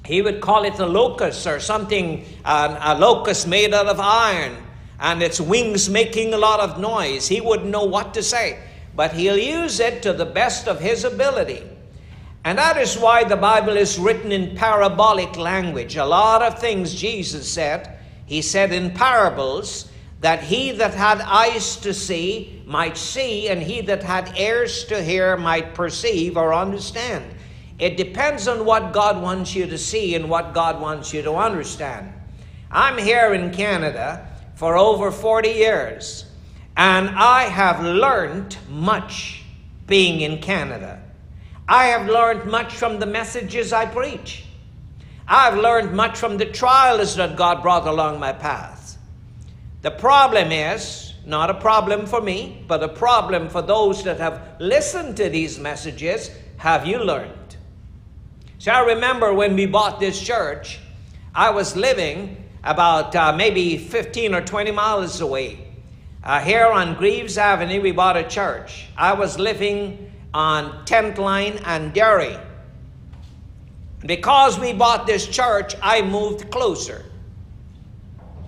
He 0.04 0.23
would 0.23 0.40
call 0.40 0.64
it 0.64 0.78
a 0.78 0.87
locust 0.87 1.47
or 1.47 1.59
something, 1.59 2.25
uh, 2.45 2.78
a 2.81 2.99
locust 2.99 3.49
made 3.49 3.75
out 3.75 3.87
of 3.87 3.99
iron, 3.99 4.57
and 5.00 5.23
its 5.23 5.40
wings 5.40 5.88
making 5.88 6.35
a 6.35 6.38
lot 6.38 6.61
of 6.61 6.78
noise. 6.78 7.26
He 7.26 7.40
wouldn't 7.40 7.71
know 7.71 7.85
what 7.85 8.14
to 8.14 8.23
say, 8.23 8.59
but 8.94 9.12
he'll 9.12 9.38
use 9.38 9.80
it 9.80 10.02
to 10.02 10.12
the 10.12 10.26
best 10.26 10.68
of 10.68 10.80
his 10.80 11.04
ability. 11.04 11.62
And 12.44 12.58
that 12.58 12.76
is 12.76 12.99
why 12.99 13.25
the 13.25 13.37
Bible 13.37 13.76
is 13.76 13.99
written 13.99 14.32
in 14.32 14.56
parabolic 14.56 15.37
language. 15.37 15.96
A 15.96 16.04
lot 16.04 16.42
of 16.42 16.58
things 16.58 16.94
Jesus 16.94 17.49
said, 17.50 17.99
he 18.26 18.42
said 18.42 18.72
in 18.72 18.90
parables, 18.90 19.88
that 20.20 20.42
he 20.42 20.72
that 20.72 20.94
had 20.94 21.20
eyes 21.20 21.76
to 21.76 21.92
see 21.92 22.62
might 22.64 22.96
see, 22.96 23.49
and 23.49 23.61
he 23.61 23.80
that 23.82 24.02
had 24.02 24.38
ears 24.38 24.84
to 24.84 25.02
hear 25.02 25.37
might 25.37 25.75
perceive 25.75 26.37
or 26.37 26.54
understand. 26.54 27.25
It 27.78 27.96
depends 27.96 28.46
on 28.46 28.64
what 28.64 28.92
God 28.92 29.20
wants 29.20 29.54
you 29.54 29.66
to 29.66 29.76
see 29.76 30.14
and 30.14 30.30
what 30.30 30.54
God 30.54 30.80
wants 30.80 31.12
you 31.12 31.22
to 31.22 31.34
understand. 31.34 32.12
I'm 32.70 32.96
here 32.96 33.34
in 33.34 33.52
Canada 33.52 34.28
for 34.54 34.76
over 34.76 35.11
40 35.11 35.49
years, 35.49 36.26
and 36.76 37.10
I 37.10 37.44
have 37.44 37.82
learned 37.82 38.56
much 38.68 39.42
being 39.86 40.20
in 40.20 40.40
Canada. 40.40 41.02
I 41.68 41.86
have 41.86 42.08
learned 42.08 42.50
much 42.50 42.74
from 42.74 42.98
the 42.98 43.06
messages 43.06 43.72
I 43.72 43.86
preach. 43.86 44.44
I've 45.28 45.56
learned 45.56 45.94
much 45.94 46.18
from 46.18 46.36
the 46.36 46.46
trials 46.46 47.16
that 47.16 47.36
God 47.36 47.62
brought 47.62 47.86
along 47.86 48.18
my 48.18 48.32
path. 48.32 48.98
The 49.82 49.90
problem 49.90 50.52
is 50.52 51.14
not 51.24 51.50
a 51.50 51.54
problem 51.54 52.06
for 52.06 52.20
me, 52.20 52.64
but 52.66 52.82
a 52.82 52.88
problem 52.88 53.48
for 53.48 53.62
those 53.62 54.02
that 54.04 54.18
have 54.18 54.56
listened 54.58 55.16
to 55.18 55.28
these 55.28 55.58
messages. 55.58 56.30
Have 56.58 56.86
you 56.86 56.98
learned? 56.98 57.56
So 58.58 58.72
I 58.72 58.80
remember 58.80 59.32
when 59.34 59.54
we 59.54 59.66
bought 59.66 60.00
this 60.00 60.20
church, 60.20 60.78
I 61.34 61.50
was 61.50 61.76
living 61.76 62.48
about 62.64 63.14
uh, 63.16 63.32
maybe 63.32 63.76
15 63.76 64.34
or 64.34 64.40
20 64.40 64.70
miles 64.70 65.20
away. 65.20 65.62
Uh, 66.24 66.40
here 66.40 66.66
on 66.66 66.94
Greaves 66.94 67.36
Avenue, 67.36 67.80
we 67.80 67.90
bought 67.90 68.16
a 68.16 68.22
church. 68.22 68.86
I 68.96 69.12
was 69.12 69.40
living 69.40 70.12
on 70.32 70.86
10th 70.86 71.18
Line 71.18 71.58
and 71.64 71.92
Derry. 71.92 72.38
Because 74.06 74.58
we 74.58 74.72
bought 74.72 75.04
this 75.04 75.26
church, 75.26 75.74
I 75.82 76.02
moved 76.02 76.48
closer. 76.52 77.04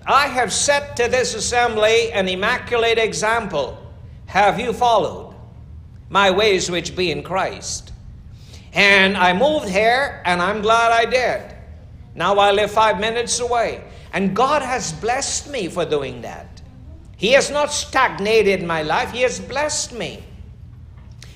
I 0.05 0.27
have 0.27 0.53
set 0.53 0.95
to 0.97 1.09
this 1.09 1.33
assembly 1.33 2.13
an 2.13 2.29
immaculate 2.29 2.97
example. 2.97 3.77
Have 4.27 4.57
you 4.57 4.71
followed 4.71 5.35
my 6.09 6.31
ways 6.31 6.71
which 6.71 6.95
be 6.95 7.11
in 7.11 7.23
Christ? 7.23 7.91
And 8.71 9.17
I 9.17 9.33
moved 9.33 9.67
here, 9.67 10.21
and 10.25 10.41
I'm 10.41 10.61
glad 10.61 10.93
I 10.93 11.05
did. 11.05 11.55
Now 12.13 12.37
I 12.37 12.51
live 12.51 12.71
five 12.71 13.01
minutes 13.01 13.39
away. 13.41 13.83
And 14.13 14.33
God 14.33 14.61
has 14.61 14.93
blessed 14.93 15.49
me 15.49 15.67
for 15.67 15.83
doing 15.83 16.21
that. 16.21 16.54
He 17.17 17.31
has 17.31 17.49
not 17.49 17.71
stagnated 17.71 18.63
my 18.63 18.81
life, 18.81 19.11
He 19.11 19.21
has 19.21 19.39
blessed 19.39 19.93
me. 19.93 20.23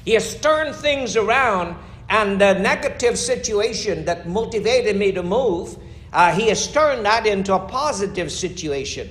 He 0.06 0.14
has 0.14 0.40
turned 0.40 0.76
things 0.76 1.16
around, 1.16 1.76
and 2.10 2.40
the 2.42 2.54
negative 2.54 3.18
situation 3.18 4.06
that 4.06 4.28
motivated 4.28 4.96
me 4.98 5.12
to 5.12 5.24
move, 5.24 5.78
uh, 6.12 6.34
He 6.34 6.50
has 6.50 6.72
turned 6.72 7.06
that 7.06 7.26
into 7.26 7.54
a 7.54 7.60
positive 7.60 8.32
situation. 8.32 9.10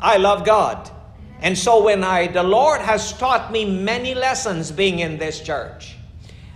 I 0.00 0.16
love 0.16 0.44
God. 0.44 0.90
And 1.40 1.58
so 1.58 1.82
when 1.82 2.04
I, 2.04 2.28
the 2.28 2.42
Lord 2.42 2.80
has 2.80 3.12
taught 3.18 3.50
me 3.50 3.64
many 3.64 4.14
lessons 4.14 4.70
being 4.70 5.00
in 5.00 5.18
this 5.18 5.40
church. 5.40 5.96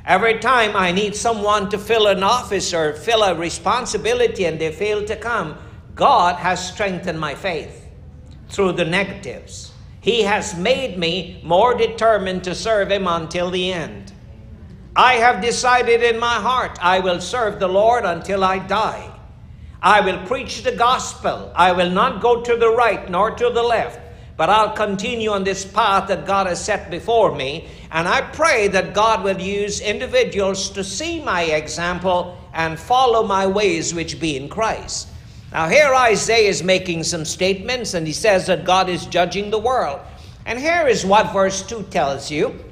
Every 0.04 0.38
time 0.38 0.76
I 0.76 0.92
need 0.92 1.16
someone 1.16 1.68
to 1.70 1.78
fill 1.78 2.06
an 2.06 2.22
office 2.22 2.72
or 2.72 2.94
fill 2.94 3.24
a 3.24 3.34
responsibility 3.34 4.44
and 4.44 4.60
they 4.60 4.70
fail 4.70 5.04
to 5.04 5.16
come, 5.16 5.58
God 5.96 6.36
has 6.36 6.72
strengthened 6.72 7.18
my 7.18 7.34
faith 7.34 7.85
through 8.56 8.72
the 8.72 8.84
negatives. 8.86 9.70
He 10.00 10.22
has 10.22 10.56
made 10.56 10.98
me 10.98 11.42
more 11.44 11.76
determined 11.76 12.42
to 12.44 12.54
serve 12.54 12.90
Him 12.90 13.06
until 13.06 13.50
the 13.50 13.70
end. 13.70 14.14
I 14.96 15.14
have 15.14 15.42
decided 15.42 16.02
in 16.02 16.18
my 16.18 16.36
heart 16.36 16.78
I 16.80 17.00
will 17.00 17.20
serve 17.20 17.60
the 17.60 17.68
Lord 17.68 18.06
until 18.06 18.42
I 18.42 18.60
die. 18.60 19.10
I 19.82 20.00
will 20.00 20.26
preach 20.26 20.62
the 20.62 20.72
gospel. 20.74 21.52
I 21.54 21.72
will 21.72 21.90
not 21.90 22.22
go 22.22 22.40
to 22.40 22.56
the 22.56 22.70
right 22.70 23.10
nor 23.10 23.32
to 23.32 23.50
the 23.50 23.62
left, 23.62 24.00
but 24.38 24.48
I'll 24.48 24.72
continue 24.72 25.30
on 25.30 25.44
this 25.44 25.66
path 25.66 26.08
that 26.08 26.24
God 26.24 26.46
has 26.46 26.64
set 26.64 26.90
before 26.90 27.34
me. 27.34 27.68
And 27.90 28.08
I 28.08 28.22
pray 28.22 28.68
that 28.68 28.94
God 28.94 29.22
will 29.22 29.38
use 29.38 29.82
individuals 29.82 30.70
to 30.70 30.82
see 30.82 31.22
my 31.22 31.42
example 31.42 32.38
and 32.54 32.78
follow 32.78 33.22
my 33.22 33.46
ways, 33.46 33.92
which 33.92 34.18
be 34.18 34.38
in 34.38 34.48
Christ. 34.48 35.08
Now, 35.56 35.68
here 35.70 35.94
Isaiah 35.94 36.50
is 36.50 36.62
making 36.62 37.04
some 37.04 37.24
statements, 37.24 37.94
and 37.94 38.06
he 38.06 38.12
says 38.12 38.46
that 38.46 38.66
God 38.66 38.90
is 38.90 39.06
judging 39.06 39.48
the 39.48 39.58
world. 39.58 40.00
And 40.44 40.58
here 40.58 40.86
is 40.86 41.06
what 41.06 41.32
verse 41.32 41.62
2 41.62 41.84
tells 41.84 42.30
you. 42.30 42.62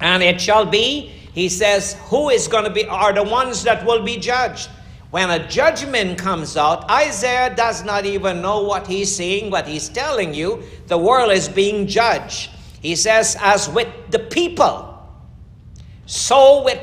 And 0.00 0.22
it 0.22 0.40
shall 0.40 0.64
be, 0.64 1.12
he 1.34 1.50
says, 1.50 1.94
who 2.04 2.30
is 2.30 2.48
going 2.48 2.64
to 2.64 2.70
be, 2.70 2.86
are 2.86 3.12
the 3.12 3.22
ones 3.22 3.64
that 3.64 3.84
will 3.84 4.02
be 4.02 4.16
judged. 4.16 4.70
When 5.10 5.28
a 5.28 5.46
judgment 5.46 6.18
comes 6.18 6.56
out, 6.56 6.90
Isaiah 6.90 7.54
does 7.54 7.84
not 7.84 8.06
even 8.06 8.40
know 8.40 8.62
what 8.62 8.86
he's 8.86 9.14
seeing, 9.14 9.50
but 9.50 9.68
he's 9.68 9.90
telling 9.90 10.32
you 10.32 10.62
the 10.86 10.96
world 10.96 11.32
is 11.32 11.50
being 11.50 11.86
judged. 11.86 12.48
He 12.80 12.96
says, 12.96 13.36
as 13.42 13.68
with 13.68 13.88
the 14.08 14.20
people, 14.20 15.06
so 16.06 16.64
with 16.64 16.80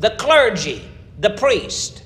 the 0.00 0.10
clergy, 0.18 0.82
the 1.20 1.30
priest, 1.30 2.01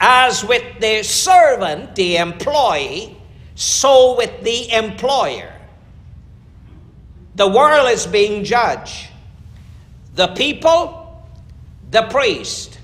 as 0.00 0.44
with 0.44 0.80
the 0.80 1.02
servant, 1.02 1.94
the 1.94 2.16
employee, 2.16 3.16
so 3.54 4.16
with 4.16 4.42
the 4.42 4.72
employer. 4.72 5.52
The 7.34 7.48
world 7.48 7.88
is 7.90 8.06
being 8.06 8.44
judged. 8.44 9.08
The 10.14 10.28
people, 10.28 11.24
the 11.90 12.02
priest, 12.02 12.78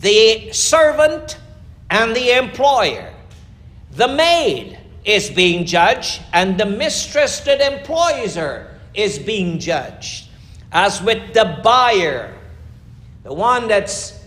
the 0.00 0.52
servant 0.52 1.38
and 1.90 2.14
the 2.14 2.36
employer. 2.36 3.12
The 3.92 4.08
maid 4.08 4.78
is 5.04 5.30
being 5.30 5.66
judged, 5.66 6.22
and 6.32 6.58
the 6.58 6.66
mistress 6.66 7.40
that 7.40 7.60
employs 7.60 8.36
her 8.36 8.78
is 8.94 9.18
being 9.18 9.58
judged. 9.58 10.28
As 10.70 11.02
with 11.02 11.34
the 11.34 11.60
buyer, 11.62 12.34
the 13.24 13.32
one 13.32 13.68
that's 13.68 14.21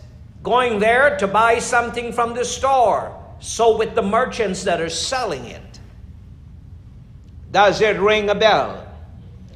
going 0.46 0.78
there 0.78 1.18
to 1.18 1.28
buy 1.28 1.58
something 1.58 2.14
from 2.14 2.36
the 2.36 2.46
store, 2.46 3.12
so 3.40 3.76
with 3.76 3.96
the 3.96 4.02
merchants 4.02 4.64
that 4.64 4.80
are 4.80 4.90
selling 4.90 5.44
it. 5.46 5.80
Does 7.52 7.82
it 7.82 8.00
ring 8.00 8.30
a 8.30 8.36
bell? 8.36 8.88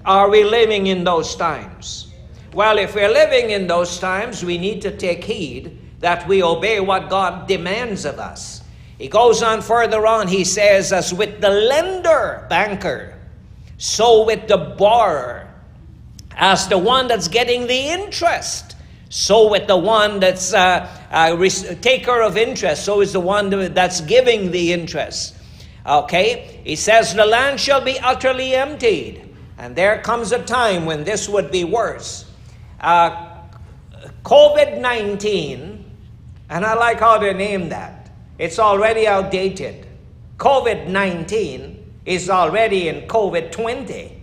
Are 0.03 0.29
we 0.29 0.43
living 0.43 0.87
in 0.87 1.03
those 1.03 1.35
times? 1.35 2.11
Well, 2.53 2.79
if 2.79 2.95
we're 2.95 3.13
living 3.13 3.51
in 3.51 3.67
those 3.67 3.99
times, 3.99 4.43
we 4.43 4.57
need 4.57 4.81
to 4.81 4.97
take 4.97 5.23
heed 5.23 5.79
that 5.99 6.27
we 6.27 6.41
obey 6.41 6.79
what 6.79 7.07
God 7.07 7.47
demands 7.47 8.03
of 8.03 8.17
us. 8.17 8.63
He 8.97 9.07
goes 9.07 9.43
on 9.43 9.61
further 9.61 10.07
on, 10.07 10.27
he 10.27 10.43
says, 10.43 10.91
as 10.91 11.13
with 11.13 11.39
the 11.39 11.51
lender, 11.51 12.47
banker, 12.49 13.15
so 13.77 14.25
with 14.25 14.47
the 14.47 14.57
borrower, 14.57 15.47
as 16.31 16.67
the 16.67 16.77
one 16.77 17.07
that's 17.07 17.27
getting 17.27 17.67
the 17.67 17.89
interest, 17.89 18.68
so 19.09 19.49
with 19.49 19.67
the 19.67 19.77
one 19.77 20.19
that's 20.19 20.53
uh, 20.53 20.87
a 21.11 21.75
taker 21.81 22.21
of 22.21 22.37
interest, 22.37 22.85
so 22.85 23.01
is 23.01 23.13
the 23.13 23.19
one 23.19 23.49
that's 23.73 24.01
giving 24.01 24.51
the 24.51 24.71
interest. 24.71 25.35
Okay? 25.85 26.61
He 26.63 26.75
says, 26.75 27.13
the 27.15 27.25
land 27.25 27.59
shall 27.59 27.81
be 27.81 27.99
utterly 27.99 28.53
emptied. 28.53 29.25
And 29.57 29.75
there 29.75 30.01
comes 30.01 30.31
a 30.31 30.43
time 30.43 30.85
when 30.85 31.03
this 31.03 31.27
would 31.27 31.51
be 31.51 31.63
worse. 31.63 32.25
Uh, 32.79 33.39
COVID 34.23 34.79
19 34.79 35.79
and 36.49 36.65
I 36.65 36.73
like 36.73 36.99
how 36.99 37.17
they 37.19 37.33
name 37.33 37.69
that. 37.69 38.09
It's 38.37 38.57
already 38.57 39.07
outdated. 39.07 39.85
COVID 40.37 40.87
19 40.87 42.01
is 42.05 42.29
already 42.29 42.87
in 42.87 43.07
COVID 43.07 43.51
20. 43.51 44.18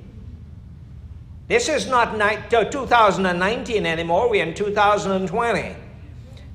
This 1.49 1.69
is 1.69 1.87
not 1.87 2.21
uh, 2.21 2.65
2019 2.65 3.87
anymore, 3.87 4.29
we're 4.29 4.45
in 4.45 4.53
2020. 4.53 5.77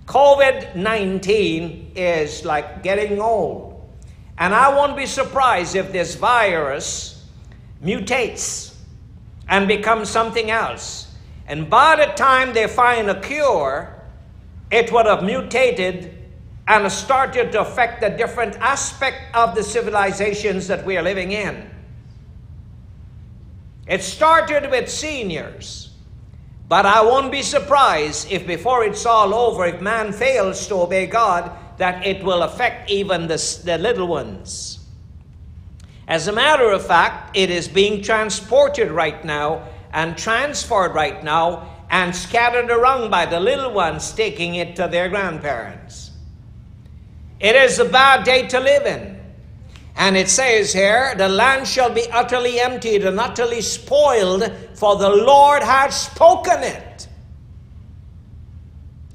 COVID 0.06 0.76
19 0.76 1.94
is 1.96 2.44
like 2.44 2.84
getting 2.84 3.22
old. 3.22 3.90
And 4.38 4.54
I 4.54 4.76
won't 4.76 4.98
be 4.98 5.06
surprised 5.06 5.76
if 5.76 5.94
this 5.94 6.16
virus 6.16 7.26
mutates 7.82 8.76
and 9.48 9.66
becomes 9.68 10.10
something 10.10 10.52
else. 10.52 11.14
And 11.48 11.70
by 11.70 11.96
the 11.96 12.12
time 12.14 12.52
they 12.52 12.68
find 12.68 13.10
a 13.10 13.22
cure, 13.22 14.04
it 14.72 14.92
would 14.92 15.06
have 15.06 15.24
mutated 15.24 16.18
and 16.68 16.92
started 16.92 17.54
to 17.54 17.62
affect 17.62 18.02
the 18.02 18.10
different 18.10 18.58
aspect 18.58 19.34
of 19.34 19.56
the 19.56 19.64
civilizations 19.64 20.68
that 20.68 20.86
we 20.86 20.98
are 20.98 21.04
living 21.04 21.32
in. 21.32 21.71
It 23.92 24.04
started 24.04 24.72
with 24.72 24.90
seniors. 24.90 25.90
But 26.70 26.86
I 26.86 27.02
won't 27.02 27.30
be 27.30 27.42
surprised 27.42 28.32
if 28.32 28.48
before 28.48 28.86
it's 28.86 29.06
all 29.06 29.34
over, 29.34 29.66
if 29.66 29.82
man 29.82 30.14
fails 30.14 30.66
to 30.68 30.76
obey 30.76 31.08
God, 31.08 31.52
that 31.76 32.06
it 32.06 32.24
will 32.24 32.44
affect 32.44 32.90
even 32.90 33.28
the, 33.28 33.36
the 33.66 33.78
little 33.78 34.08
ones. 34.08 34.80
As 36.08 36.30
a 36.30 36.32
matter 36.32 36.72
of 36.72 36.88
fact, 36.88 37.36
it 37.36 37.50
is 37.50 37.68
being 37.68 38.02
transported 38.02 38.92
right 38.92 39.26
now 39.26 39.68
and 39.92 40.18
transferred 40.18 40.96
right 40.96 41.22
now 41.22 41.70
and 41.90 42.16
scattered 42.16 42.72
around 42.72 43.12
by 43.12 43.26
the 43.26 43.42
little 43.42 43.74
ones 43.74 44.14
taking 44.14 44.56
it 44.56 44.78
to 44.78 44.88
their 44.88 45.10
grandparents. 45.10 46.12
It 47.42 47.58
is 47.58 47.78
a 47.78 47.86
bad 47.86 48.24
day 48.24 48.48
to 48.48 48.60
live 48.62 48.86
in. 48.86 49.21
And 49.96 50.16
it 50.18 50.30
says 50.30 50.74
here, 50.74 51.14
the 51.18 51.28
land 51.28 51.68
shall 51.68 51.94
be 51.94 52.10
utterly 52.12 52.60
emptied 52.60 53.06
and 53.06 53.20
utterly 53.20 53.62
spoiled, 53.62 54.52
for 54.74 54.96
the 54.96 55.10
Lord 55.10 55.64
has 55.64 56.04
spoken 56.04 56.64
it. 56.64 57.08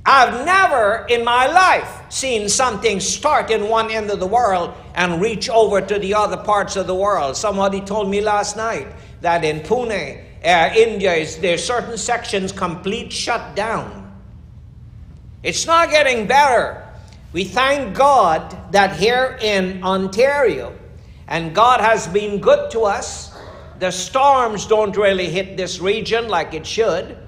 I've 0.08 0.46
never 0.46 1.04
in 1.08 1.24
my 1.24 1.48
life 1.48 2.02
seen 2.10 2.48
something 2.48 3.00
start 3.00 3.50
in 3.50 3.68
one 3.68 3.90
end 3.90 4.08
of 4.10 4.20
the 4.20 4.26
world 4.26 4.72
and 4.94 5.20
reach 5.20 5.50
over 5.50 5.80
to 5.80 5.98
the 5.98 6.14
other 6.14 6.36
parts 6.36 6.76
of 6.76 6.86
the 6.86 6.94
world. 6.94 7.36
Somebody 7.36 7.80
told 7.80 8.08
me 8.08 8.20
last 8.20 8.56
night 8.56 8.86
that 9.22 9.44
in 9.44 9.60
Pune, 9.60 10.22
uh, 10.44 10.74
India, 10.76 11.12
is, 11.14 11.38
there 11.38 11.58
certain 11.58 11.98
sections 11.98 12.52
complete 12.52 13.12
shut 13.12 13.56
down. 13.56 14.04
It's 15.42 15.66
not 15.66 15.90
getting 15.90 16.28
better. 16.28 16.85
We 17.36 17.44
thank 17.44 17.94
God 17.94 18.72
that 18.72 18.96
here 18.96 19.36
in 19.42 19.84
Ontario, 19.84 20.72
and 21.28 21.54
God 21.54 21.82
has 21.82 22.06
been 22.06 22.40
good 22.40 22.70
to 22.70 22.84
us, 22.84 23.36
the 23.78 23.90
storms 23.90 24.64
don't 24.66 24.96
really 24.96 25.28
hit 25.28 25.54
this 25.54 25.78
region 25.78 26.28
like 26.28 26.54
it 26.54 26.66
should. 26.66 27.18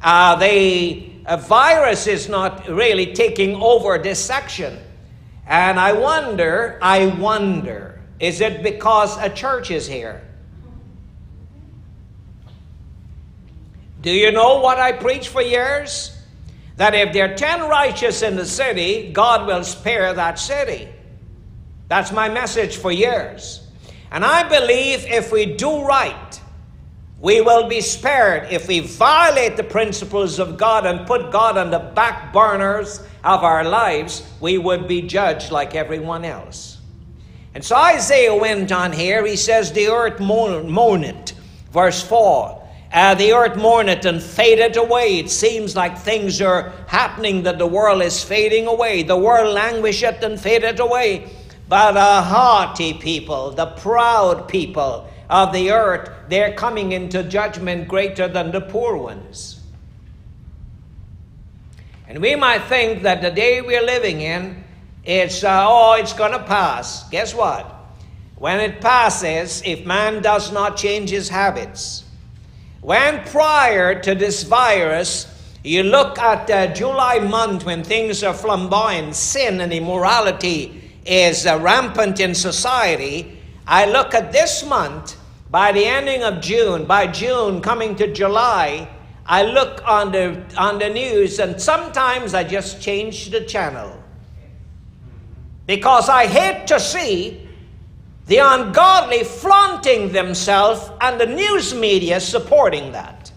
Uh, 0.00 0.36
the 0.36 1.10
virus 1.40 2.06
is 2.06 2.28
not 2.28 2.68
really 2.68 3.12
taking 3.12 3.56
over 3.56 3.98
this 3.98 4.24
section. 4.24 4.78
And 5.48 5.80
I 5.80 5.94
wonder, 5.94 6.78
I 6.80 7.06
wonder, 7.18 8.00
is 8.20 8.40
it 8.40 8.62
because 8.62 9.18
a 9.18 9.28
church 9.28 9.72
is 9.72 9.88
here? 9.88 10.22
Do 14.00 14.12
you 14.12 14.30
know 14.30 14.60
what 14.60 14.78
I 14.78 14.92
preach 14.92 15.26
for 15.26 15.42
years? 15.42 16.15
That 16.76 16.94
if 16.94 17.12
there 17.12 17.32
are 17.32 17.34
10 17.34 17.68
righteous 17.68 18.22
in 18.22 18.36
the 18.36 18.44
city, 18.44 19.10
God 19.12 19.46
will 19.46 19.64
spare 19.64 20.12
that 20.12 20.38
city. 20.38 20.88
That's 21.88 22.12
my 22.12 22.28
message 22.28 22.76
for 22.76 22.92
years. 22.92 23.66
And 24.10 24.24
I 24.24 24.48
believe 24.48 25.04
if 25.06 25.32
we 25.32 25.46
do 25.46 25.84
right, 25.84 26.40
we 27.18 27.40
will 27.40 27.68
be 27.68 27.80
spared. 27.80 28.52
If 28.52 28.68
we 28.68 28.80
violate 28.80 29.56
the 29.56 29.64
principles 29.64 30.38
of 30.38 30.58
God 30.58 30.84
and 30.84 31.06
put 31.06 31.32
God 31.32 31.56
on 31.56 31.70
the 31.70 31.78
back 31.78 32.32
burners 32.32 33.00
of 33.24 33.42
our 33.42 33.64
lives, 33.64 34.28
we 34.40 34.58
would 34.58 34.86
be 34.86 35.02
judged 35.02 35.50
like 35.50 35.74
everyone 35.74 36.24
else. 36.24 36.78
And 37.54 37.64
so 37.64 37.74
Isaiah 37.74 38.34
went 38.34 38.70
on 38.70 38.92
here. 38.92 39.26
He 39.26 39.36
says, 39.36 39.72
The 39.72 39.88
earth 39.88 40.18
moaneth. 40.18 41.32
Verse 41.72 42.02
4 42.02 42.65
uh, 42.92 43.14
the 43.14 43.32
earth 43.32 43.56
mourneth 43.56 44.04
and 44.04 44.22
fadeth 44.22 44.76
away. 44.76 45.18
It 45.18 45.30
seems 45.30 45.74
like 45.74 45.98
things 45.98 46.40
are 46.40 46.72
happening 46.86 47.42
that 47.42 47.58
the 47.58 47.66
world 47.66 48.02
is 48.02 48.22
fading 48.22 48.66
away. 48.66 49.02
The 49.02 49.16
world 49.16 49.52
languisheth 49.52 50.22
and 50.22 50.40
fadeth 50.40 50.80
away. 50.80 51.30
But 51.68 51.92
the 51.92 52.22
haughty 52.22 52.94
people, 52.94 53.50
the 53.50 53.66
proud 53.66 54.48
people 54.48 55.08
of 55.28 55.52
the 55.52 55.72
earth, 55.72 56.10
they're 56.28 56.52
coming 56.52 56.92
into 56.92 57.24
judgment 57.24 57.88
greater 57.88 58.28
than 58.28 58.52
the 58.52 58.60
poor 58.60 58.96
ones. 58.96 59.60
And 62.08 62.20
we 62.20 62.36
might 62.36 62.62
think 62.64 63.02
that 63.02 63.20
the 63.20 63.32
day 63.32 63.60
we're 63.60 63.84
living 63.84 64.20
in, 64.20 64.62
it's, 65.04 65.42
uh, 65.42 65.64
oh, 65.66 65.94
it's 65.94 66.12
going 66.12 66.32
to 66.32 66.42
pass. 66.44 67.08
Guess 67.10 67.34
what? 67.34 67.72
When 68.36 68.60
it 68.60 68.80
passes, 68.80 69.60
if 69.64 69.84
man 69.84 70.22
does 70.22 70.52
not 70.52 70.76
change 70.76 71.10
his 71.10 71.28
habits, 71.28 72.04
when 72.80 73.24
prior 73.24 74.00
to 74.02 74.14
this 74.14 74.42
virus, 74.42 75.32
you 75.64 75.82
look 75.82 76.18
at 76.18 76.48
uh, 76.50 76.72
July 76.72 77.18
month 77.18 77.64
when 77.64 77.82
things 77.82 78.22
are 78.22 78.34
flamboyant, 78.34 79.16
sin 79.16 79.60
and 79.60 79.72
immorality 79.72 80.92
is 81.04 81.46
uh, 81.46 81.58
rampant 81.60 82.20
in 82.20 82.34
society. 82.34 83.40
I 83.66 83.86
look 83.86 84.14
at 84.14 84.30
this 84.30 84.64
month, 84.64 85.16
by 85.50 85.72
the 85.72 85.84
ending 85.84 86.22
of 86.22 86.40
June, 86.40 86.84
by 86.84 87.06
June 87.06 87.60
coming 87.60 87.96
to 87.96 88.12
July, 88.12 88.88
I 89.26 89.42
look 89.42 89.82
on 89.86 90.12
the, 90.12 90.42
on 90.56 90.78
the 90.78 90.88
news 90.88 91.40
and 91.40 91.60
sometimes 91.60 92.34
I 92.34 92.44
just 92.44 92.80
change 92.80 93.30
the 93.30 93.40
channel. 93.40 94.00
Because 95.66 96.08
I 96.08 96.26
hate 96.26 96.68
to 96.68 96.78
see 96.78 97.45
the 98.26 98.38
ungodly 98.38 99.22
flaunting 99.22 100.12
themselves 100.12 100.90
and 101.00 101.20
the 101.20 101.26
news 101.26 101.74
media 101.74 102.18
supporting 102.18 102.92
that. 102.92 103.30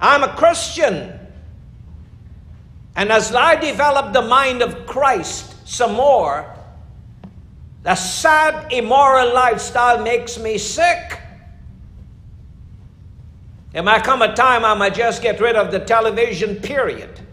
I'm 0.00 0.22
a 0.22 0.34
Christian. 0.36 1.18
And 2.94 3.10
as 3.10 3.34
I 3.34 3.56
develop 3.56 4.12
the 4.12 4.22
mind 4.22 4.62
of 4.62 4.86
Christ 4.86 5.54
some 5.68 5.94
more, 5.94 6.54
the 7.82 7.94
sad, 7.94 8.72
immoral 8.72 9.34
lifestyle 9.34 10.02
makes 10.02 10.38
me 10.38 10.58
sick. 10.58 11.20
There 13.72 13.82
might 13.82 14.04
come 14.04 14.22
a 14.22 14.34
time 14.34 14.64
I 14.64 14.74
might 14.74 14.94
just 14.94 15.20
get 15.20 15.40
rid 15.40 15.56
of 15.56 15.70
the 15.70 15.80
television, 15.80 16.56
period. 16.56 17.25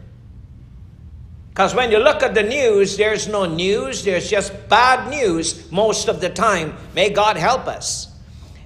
Because 1.54 1.76
when 1.76 1.92
you 1.92 2.00
look 2.00 2.24
at 2.24 2.34
the 2.34 2.42
news, 2.42 2.98
there's 2.98 3.28
no 3.28 3.46
news, 3.46 4.04
there's 4.04 4.28
just 4.28 4.52
bad 4.70 5.12
news 5.12 5.72
most 5.72 6.08
of 6.08 6.20
the 6.20 6.30
time. 6.30 6.76
May 6.96 7.12
God 7.12 7.38
help 7.38 7.68
us. 7.68 8.08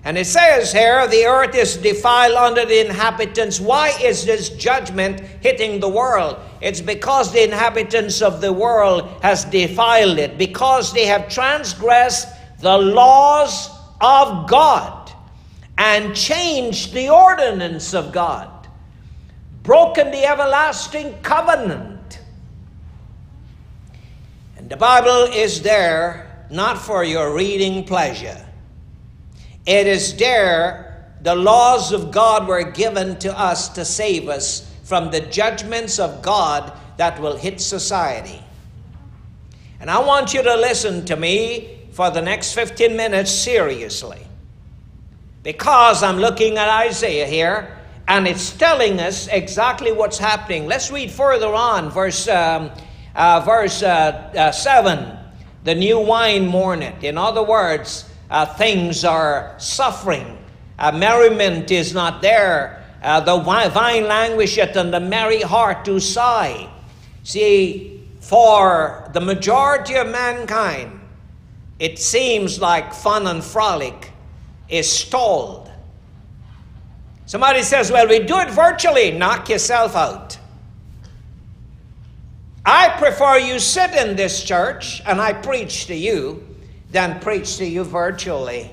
And 0.06 0.18
it 0.18 0.26
says 0.26 0.72
here, 0.72 1.06
the 1.06 1.26
earth 1.26 1.54
is 1.54 1.76
defiled 1.76 2.38
under 2.38 2.64
the 2.64 2.86
inhabitants. 2.86 3.60
Why 3.60 3.90
is 4.02 4.26
this 4.26 4.48
judgment 4.48 5.20
hitting 5.42 5.82
the 5.82 5.90
world? 5.90 6.38
It's 6.62 6.80
because 6.80 7.34
the 7.34 7.44
inhabitants 7.44 8.22
of 8.22 8.40
the 8.40 8.54
world 8.54 9.22
has 9.22 9.44
defiled 9.44 10.18
it, 10.18 10.38
because 10.38 10.94
they 10.94 11.08
have 11.08 11.28
transgressed 11.28 12.30
the 12.62 12.78
laws 12.78 13.70
of 14.00 14.48
God 14.48 15.12
and 15.78 16.16
changed 16.16 16.94
the 16.94 17.10
ordinance 17.10 17.94
of 17.94 18.14
God, 18.14 18.70
broken 19.64 20.10
the 20.12 20.24
everlasting 20.24 21.22
covenant 21.22 21.97
the 24.70 24.78
Bible 24.78 25.32
is 25.34 25.62
there 25.62 26.46
not 26.50 26.78
for 26.78 27.04
your 27.04 27.34
reading 27.34 27.84
pleasure. 27.84 28.46
It 29.66 29.88
is 29.88 30.16
there, 30.16 31.14
the 31.22 31.36
laws 31.36 31.92
of 31.92 32.12
God 32.12 32.48
were 32.48 32.64
given 32.64 33.18
to 33.20 33.38
us 33.38 33.70
to 33.70 33.84
save 33.84 34.30
us 34.30 34.70
from 34.84 35.12
the 35.12 35.22
judgments 35.22 36.00
of 36.00 36.22
God 36.22 36.72
that 36.98 37.20
will 37.20 37.36
hit 37.36 37.60
society. 37.62 38.42
And 39.80 39.92
I 39.92 40.00
want 40.00 40.34
you 40.34 40.42
to 40.42 40.56
listen 40.56 41.06
to 41.06 41.16
me 41.16 41.80
for 41.92 42.10
the 42.10 42.22
next 42.22 42.54
15 42.54 42.96
minutes 42.96 43.32
seriously. 43.32 44.22
Because 45.44 46.04
I'm 46.04 46.18
looking 46.18 46.58
at 46.58 46.70
Isaiah 46.70 47.26
here, 47.26 47.78
and 48.08 48.28
it's 48.28 48.56
telling 48.56 49.00
us 49.00 49.28
exactly 49.28 49.92
what's 49.92 50.18
happening. 50.18 50.66
Let's 50.66 50.92
read 50.92 51.12
further 51.12 51.54
on, 51.54 51.90
verse 51.90 52.28
um, 52.28 52.72
uh, 53.18 53.42
verse 53.42 53.84
uh, 53.84 54.32
uh, 54.38 54.52
7 54.52 55.18
the 55.64 55.76
new 55.76 56.00
wine 56.00 56.48
mourneth. 56.48 57.04
In 57.04 57.18
other 57.18 57.44
words, 57.44 58.10
uh, 58.30 58.46
things 58.46 59.04
are 59.04 59.54
suffering. 59.58 60.38
Uh, 60.80 60.94
merriment 60.94 61.72
is 61.72 61.94
not 61.94 62.22
there. 62.22 62.86
The 63.02 63.38
vine 63.74 64.08
languisheth, 64.08 64.78
and 64.78 64.94
the 64.94 65.02
merry 65.02 65.42
heart 65.42 65.84
do 65.84 66.00
sigh. 66.00 66.70
See, 67.24 68.08
for 68.22 69.10
the 69.14 69.20
majority 69.20 69.96
of 69.96 70.08
mankind, 70.08 71.02
it 71.80 72.00
seems 72.00 72.62
like 72.62 72.94
fun 72.94 73.28
and 73.28 73.44
frolic 73.44 74.12
is 74.70 74.90
stalled. 74.90 75.70
Somebody 77.26 77.62
says, 77.64 77.92
Well, 77.92 78.08
we 78.08 78.20
do 78.20 78.40
it 78.40 78.52
virtually. 78.52 79.12
Knock 79.12 79.50
yourself 79.50 79.98
out. 79.98 80.38
I 82.70 82.90
prefer 82.98 83.38
you 83.38 83.60
sit 83.60 83.96
in 83.96 84.18
this 84.18 84.44
church 84.44 85.02
and 85.06 85.22
I 85.22 85.32
preach 85.32 85.86
to 85.86 85.96
you 85.96 86.46
than 86.92 87.22
preach 87.22 87.56
to 87.60 87.66
you 87.66 87.86
virtually. 87.86 88.70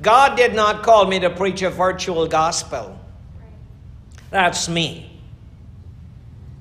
God 0.00 0.36
did 0.36 0.54
not 0.54 0.84
call 0.84 1.04
me 1.04 1.18
to 1.18 1.28
preach 1.28 1.62
a 1.62 1.70
virtual 1.70 2.28
gospel. 2.28 2.96
That's 4.30 4.68
me. 4.68 5.10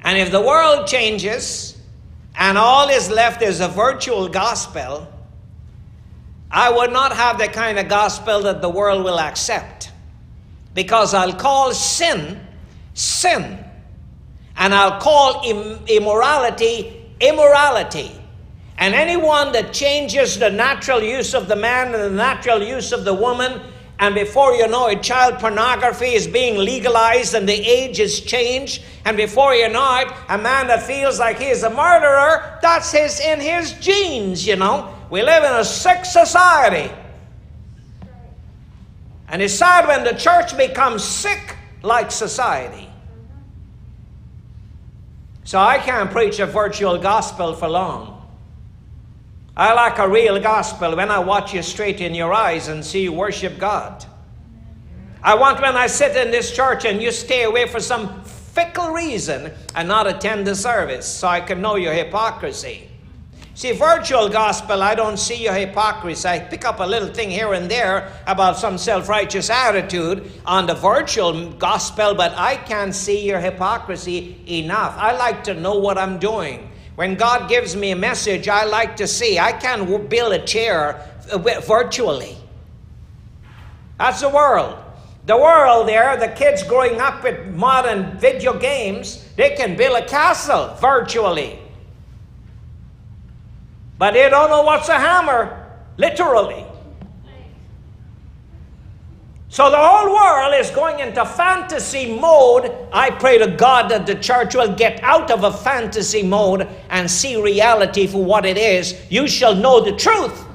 And 0.01 0.17
if 0.17 0.31
the 0.31 0.41
world 0.41 0.87
changes 0.87 1.79
and 2.35 2.57
all 2.57 2.89
is 2.89 3.11
left 3.11 3.43
is 3.43 3.59
a 3.59 3.67
virtual 3.67 4.27
gospel, 4.27 5.07
I 6.49 6.71
would 6.71 6.91
not 6.91 7.15
have 7.15 7.37
the 7.37 7.47
kind 7.47 7.77
of 7.77 7.89
gospel 7.89 8.41
that 8.41 8.63
the 8.63 8.69
world 8.69 9.03
will 9.03 9.19
accept. 9.19 9.91
Because 10.73 11.13
I'll 11.13 11.33
call 11.33 11.75
sin, 11.75 12.41
sin. 12.95 13.66
And 14.57 14.73
I'll 14.73 14.99
call 14.99 15.43
Im- 15.45 15.79
immorality, 15.87 17.05
immorality. 17.19 18.11
And 18.77 18.93
anyone 18.93 19.51
that 19.53 19.73
changes 19.73 20.37
the 20.37 20.49
natural 20.49 21.01
use 21.01 21.33
of 21.33 21.47
the 21.47 21.55
man 21.55 21.93
and 21.93 22.03
the 22.03 22.09
natural 22.09 22.61
use 22.61 22.91
of 22.91 23.05
the 23.05 23.13
woman, 23.13 23.61
and 23.99 24.13
before 24.13 24.53
you 24.53 24.67
know 24.67 24.87
it, 24.87 25.01
child 25.01 25.39
pornography 25.39 26.13
is 26.13 26.27
being 26.27 26.57
legalized 26.57 27.33
and 27.33 27.49
the 27.49 27.53
age 27.53 27.99
is 27.99 28.21
changed, 28.21 28.83
and 29.05 29.17
before 29.17 29.55
you 29.55 29.69
know 29.69 29.99
it, 30.01 30.13
a 30.29 30.37
man 30.37 30.67
that 30.67 30.83
feels 30.83 31.19
like 31.19 31.39
he 31.39 31.47
is 31.47 31.63
a 31.63 31.69
murderer, 31.69 32.59
that's 32.61 32.91
his 32.91 33.19
in 33.19 33.39
his 33.39 33.73
genes, 33.73 34.45
you 34.45 34.55
know. 34.55 34.93
We 35.09 35.23
live 35.23 35.43
in 35.43 35.53
a 35.53 35.65
sick 35.65 36.05
society. 36.05 36.93
And 39.29 39.41
it's 39.41 39.53
sad 39.53 39.87
when 39.87 40.03
the 40.03 40.13
church 40.13 40.55
becomes 40.55 41.03
sick 41.03 41.55
like 41.81 42.11
society. 42.11 42.86
So 45.47 45.57
I 45.57 45.77
can't 45.77 46.11
preach 46.11 46.39
a 46.39 46.45
virtual 46.45 46.97
gospel 46.97 47.53
for 47.53 47.69
long. 47.69 48.21
I 49.55 49.73
like 49.73 49.97
a 49.97 50.05
real 50.05 50.41
gospel 50.41 50.97
when 50.97 51.09
I 51.09 51.19
watch 51.19 51.53
you 51.53 51.63
straight 51.63 52.01
in 52.01 52.13
your 52.13 52.33
eyes 52.33 52.67
and 52.67 52.83
see 52.83 53.03
you 53.03 53.13
worship 53.13 53.57
God. 53.57 54.03
I 55.23 55.35
want 55.35 55.61
when 55.61 55.77
I 55.77 55.87
sit 55.87 56.17
in 56.17 56.31
this 56.31 56.53
church 56.53 56.83
and 56.83 57.01
you 57.01 57.13
stay 57.13 57.43
away 57.43 57.65
for 57.65 57.79
some 57.79 58.25
fickle 58.25 58.89
reason 58.89 59.53
and 59.73 59.87
not 59.87 60.05
attend 60.05 60.45
the 60.45 60.53
service 60.53 61.07
so 61.07 61.29
I 61.29 61.39
can 61.39 61.61
know 61.61 61.77
your 61.77 61.93
hypocrisy. 61.93 62.89
See, 63.57 63.71
virtual 63.71 64.29
gospel, 64.29 64.83
I 64.83 64.93
don't 64.93 65.17
see 65.17 65.41
your 65.41 65.55
hypocrisy. 65.55 66.27
I 66.27 66.37
pick 66.37 66.63
up 66.63 66.79
a 66.79 66.83
little 66.83 67.09
thing 67.09 67.31
here 67.31 67.53
and 67.53 67.71
there 67.71 68.13
about 68.27 68.55
some 68.55 68.77
self 68.77 69.09
righteous 69.09 69.49
attitude 69.49 70.31
on 70.45 70.67
the 70.67 70.75
virtual 70.75 71.49
gospel, 71.53 72.13
but 72.13 72.33
I 72.37 72.57
can't 72.57 72.93
see 72.93 73.25
your 73.25 73.39
hypocrisy 73.39 74.37
enough. 74.45 74.93
I 74.95 75.17
like 75.17 75.43
to 75.45 75.55
know 75.55 75.73
what 75.73 75.97
I'm 75.97 76.19
doing. 76.19 76.69
When 76.93 77.15
God 77.15 77.49
gives 77.49 77.75
me 77.75 77.89
a 77.89 77.95
message, 77.95 78.47
I 78.47 78.63
like 78.65 78.95
to 78.97 79.07
see. 79.07 79.39
I 79.39 79.53
can't 79.53 80.07
build 80.07 80.33
a 80.33 80.45
chair 80.45 81.09
uh, 81.31 81.39
virtually. 81.39 82.37
That's 83.97 84.21
the 84.21 84.29
world. 84.29 84.77
The 85.25 85.35
world 85.35 85.87
there, 85.87 86.15
the 86.15 86.27
kids 86.27 86.61
growing 86.61 87.01
up 87.01 87.23
with 87.23 87.47
modern 87.55 88.19
video 88.19 88.59
games, 88.59 89.27
they 89.35 89.55
can 89.55 89.75
build 89.75 89.97
a 89.97 90.05
castle 90.05 90.75
virtually. 90.75 91.57
But 93.97 94.13
they 94.13 94.29
don't 94.29 94.49
know 94.49 94.63
what's 94.63 94.89
a 94.89 94.99
hammer, 94.99 95.65
literally. 95.97 96.65
So 99.49 99.71
the 99.71 99.77
whole 99.77 100.13
world 100.13 100.53
is 100.53 100.69
going 100.71 100.99
into 100.99 101.25
fantasy 101.25 102.19
mode. 102.19 102.71
I 102.91 103.09
pray 103.11 103.37
to 103.37 103.47
God 103.47 103.89
that 103.89 104.05
the 104.05 104.15
church 104.15 104.53
will 104.55 104.75
get 104.75 105.01
out 105.01 105.31
of 105.31 105.43
a 105.43 105.51
fantasy 105.51 106.21
mode 106.21 106.67
and 106.89 107.09
see 107.09 107.41
reality 107.41 108.07
for 108.07 108.23
what 108.23 108.45
it 108.45 108.57
is. 108.57 108.95
You 109.09 109.27
shall 109.27 109.55
know 109.55 109.83
the 109.83 109.93
truth 109.93 110.45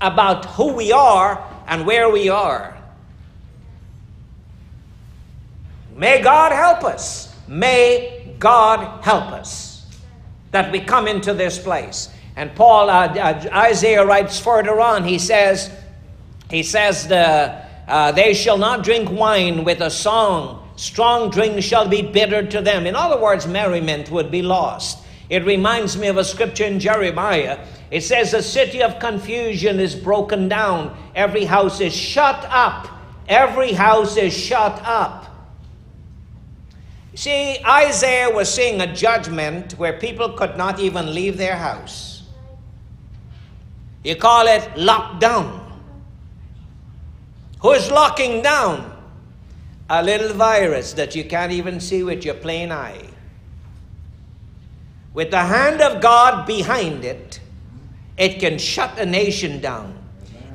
about 0.00 0.44
who 0.44 0.74
we 0.74 0.92
are 0.92 1.42
and 1.66 1.86
where 1.86 2.10
we 2.10 2.28
are. 2.28 2.76
May 5.96 6.20
God 6.20 6.52
help 6.52 6.84
us. 6.84 7.34
May 7.48 8.34
God 8.38 9.02
help 9.02 9.32
us 9.32 9.86
that 10.50 10.70
we 10.70 10.80
come 10.80 11.08
into 11.08 11.32
this 11.32 11.58
place. 11.58 12.10
And 12.36 12.54
Paul, 12.54 12.88
uh, 12.88 13.08
uh, 13.08 13.48
Isaiah 13.52 14.04
writes 14.04 14.40
further 14.40 14.80
on, 14.80 15.04
he 15.04 15.18
says, 15.18 15.70
he 16.50 16.62
says 16.62 17.08
the 17.08 17.62
uh, 17.88 18.12
they 18.12 18.32
shall 18.32 18.58
not 18.58 18.84
drink 18.84 19.10
wine 19.10 19.64
with 19.64 19.80
a 19.80 19.90
song. 19.90 20.70
Strong 20.76 21.30
drink 21.30 21.62
shall 21.62 21.88
be 21.88 22.02
bitter 22.02 22.46
to 22.46 22.60
them. 22.60 22.86
In 22.86 22.94
other 22.94 23.20
words, 23.20 23.46
merriment 23.46 24.10
would 24.10 24.30
be 24.30 24.42
lost. 24.42 25.04
It 25.28 25.44
reminds 25.44 25.96
me 25.96 26.08
of 26.08 26.16
a 26.16 26.24
scripture 26.24 26.64
in 26.64 26.78
Jeremiah. 26.78 27.58
It 27.90 28.02
says, 28.02 28.34
A 28.34 28.42
city 28.42 28.82
of 28.82 28.98
confusion 28.98 29.80
is 29.80 29.94
broken 29.94 30.48
down. 30.48 30.96
Every 31.14 31.44
house 31.44 31.80
is 31.80 31.94
shut 31.94 32.44
up. 32.48 32.88
Every 33.28 33.72
house 33.72 34.16
is 34.16 34.32
shut 34.32 34.80
up. 34.84 35.26
See, 37.14 37.58
Isaiah 37.66 38.30
was 38.30 38.52
seeing 38.52 38.80
a 38.80 38.94
judgment 38.94 39.72
where 39.78 39.98
people 39.98 40.30
could 40.30 40.56
not 40.56 40.80
even 40.80 41.14
leave 41.14 41.36
their 41.36 41.56
house. 41.56 42.11
You 44.04 44.16
call 44.16 44.46
it 44.46 44.62
lockdown. 44.74 45.60
Who 47.60 47.72
is 47.72 47.90
locking 47.90 48.42
down? 48.42 48.90
A 49.88 50.02
little 50.02 50.34
virus 50.34 50.94
that 50.94 51.14
you 51.14 51.24
can't 51.24 51.52
even 51.52 51.78
see 51.78 52.02
with 52.02 52.24
your 52.24 52.34
plain 52.34 52.72
eye. 52.72 53.08
With 55.14 55.30
the 55.30 55.40
hand 55.40 55.80
of 55.80 56.00
God 56.00 56.46
behind 56.46 57.04
it, 57.04 57.40
it 58.16 58.40
can 58.40 58.58
shut 58.58 58.98
a 58.98 59.06
nation 59.06 59.60
down. 59.60 59.98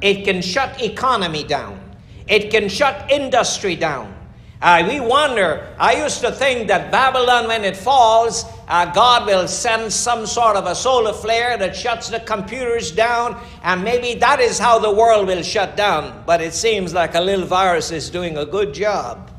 It 0.01 0.25
can 0.25 0.41
shut 0.41 0.81
economy 0.81 1.43
down. 1.43 1.79
It 2.27 2.49
can 2.49 2.67
shut 2.67 3.09
industry 3.11 3.75
down. 3.75 4.16
Uh, 4.59 4.83
we 4.89 4.99
wonder, 4.99 5.71
I 5.77 6.03
used 6.03 6.21
to 6.21 6.31
think 6.31 6.67
that 6.69 6.91
Babylon, 6.91 7.47
when 7.47 7.63
it 7.63 7.77
falls, 7.77 8.43
uh, 8.67 8.91
God 8.91 9.27
will 9.27 9.47
send 9.47 9.93
some 9.93 10.25
sort 10.25 10.55
of 10.55 10.65
a 10.65 10.73
solar 10.73 11.13
flare 11.13 11.57
that 11.57 11.75
shuts 11.75 12.09
the 12.09 12.19
computers 12.19 12.91
down, 12.91 13.39
and 13.61 13.83
maybe 13.83 14.15
that 14.19 14.39
is 14.39 14.57
how 14.57 14.79
the 14.79 14.91
world 14.91 15.27
will 15.27 15.43
shut 15.43 15.77
down. 15.77 16.23
But 16.25 16.41
it 16.41 16.55
seems 16.55 16.91
like 16.91 17.13
a 17.13 17.21
little 17.21 17.45
virus 17.45 17.91
is 17.91 18.09
doing 18.09 18.37
a 18.37 18.45
good 18.45 18.73
job. 18.73 19.29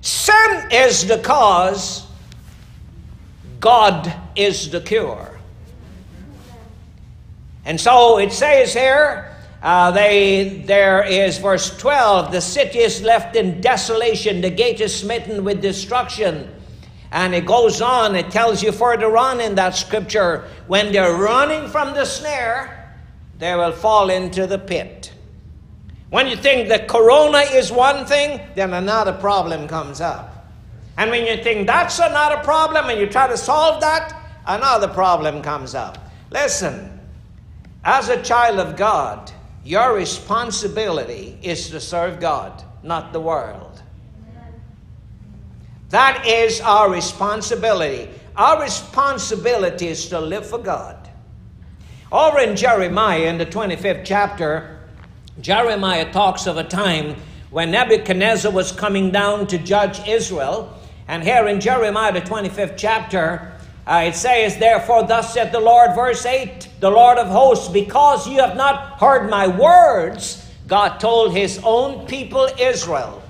Sin 0.00 0.68
is 0.70 1.08
the 1.08 1.18
cause, 1.18 2.06
God 3.58 4.14
is 4.36 4.70
the 4.70 4.80
cure. 4.80 5.40
And 7.64 7.80
so 7.80 8.18
it 8.18 8.30
says 8.32 8.74
here, 8.74 9.33
uh, 9.64 9.90
they, 9.90 10.62
there 10.66 11.02
is 11.02 11.38
verse 11.38 11.74
12 11.78 12.30
the 12.30 12.40
city 12.40 12.80
is 12.80 13.00
left 13.02 13.34
in 13.34 13.62
desolation, 13.62 14.42
the 14.42 14.50
gate 14.50 14.80
is 14.80 14.94
smitten 14.94 15.42
with 15.42 15.62
destruction. 15.62 16.50
And 17.10 17.34
it 17.34 17.46
goes 17.46 17.80
on, 17.80 18.14
it 18.14 18.30
tells 18.30 18.62
you 18.62 18.72
further 18.72 19.16
on 19.16 19.40
in 19.40 19.54
that 19.54 19.74
scripture 19.74 20.48
when 20.66 20.92
they're 20.92 21.16
running 21.16 21.68
from 21.70 21.94
the 21.94 22.04
snare, 22.04 22.94
they 23.38 23.54
will 23.54 23.72
fall 23.72 24.10
into 24.10 24.46
the 24.46 24.58
pit. 24.58 25.12
When 26.10 26.26
you 26.26 26.36
think 26.36 26.68
the 26.68 26.80
corona 26.80 27.38
is 27.38 27.72
one 27.72 28.04
thing, 28.04 28.40
then 28.54 28.74
another 28.74 29.12
problem 29.12 29.66
comes 29.66 30.00
up. 30.00 30.46
And 30.98 31.10
when 31.10 31.24
you 31.24 31.42
think 31.42 31.66
that's 31.66 32.00
another 32.00 32.36
problem 32.44 32.90
and 32.90 33.00
you 33.00 33.06
try 33.06 33.28
to 33.28 33.36
solve 33.36 33.80
that, 33.80 34.14
another 34.46 34.88
problem 34.88 35.40
comes 35.40 35.74
up. 35.74 36.10
Listen, 36.30 37.00
as 37.82 38.10
a 38.10 38.22
child 38.22 38.58
of 38.58 38.76
God, 38.76 39.30
your 39.64 39.94
responsibility 39.94 41.38
is 41.42 41.70
to 41.70 41.80
serve 41.80 42.20
God, 42.20 42.62
not 42.82 43.12
the 43.12 43.20
world. 43.20 43.82
That 45.88 46.26
is 46.26 46.60
our 46.60 46.90
responsibility. 46.90 48.10
Our 48.36 48.60
responsibility 48.60 49.88
is 49.88 50.08
to 50.08 50.20
live 50.20 50.46
for 50.46 50.58
God. 50.58 51.08
Over 52.10 52.40
in 52.40 52.56
Jeremiah, 52.56 53.26
in 53.26 53.38
the 53.38 53.46
25th 53.46 54.04
chapter, 54.04 54.80
Jeremiah 55.40 56.12
talks 56.12 56.46
of 56.46 56.56
a 56.56 56.64
time 56.64 57.16
when 57.50 57.70
Nebuchadnezzar 57.70 58.52
was 58.52 58.72
coming 58.72 59.12
down 59.12 59.46
to 59.46 59.58
judge 59.58 60.06
Israel. 60.06 60.78
And 61.08 61.22
here 61.22 61.46
in 61.46 61.60
Jeremiah, 61.60 62.12
the 62.12 62.20
25th 62.20 62.74
chapter, 62.76 63.53
uh, 63.86 64.04
it 64.06 64.14
says, 64.14 64.56
Therefore, 64.56 65.02
thus 65.02 65.34
saith 65.34 65.52
the 65.52 65.60
Lord, 65.60 65.94
verse 65.94 66.24
8, 66.24 66.68
the 66.80 66.90
Lord 66.90 67.18
of 67.18 67.28
hosts, 67.28 67.68
because 67.68 68.26
you 68.26 68.40
have 68.40 68.56
not 68.56 68.98
heard 68.98 69.28
my 69.28 69.46
words, 69.46 70.48
God 70.66 70.98
told 70.98 71.32
his 71.32 71.60
own 71.62 72.06
people 72.06 72.48
Israel. 72.58 73.22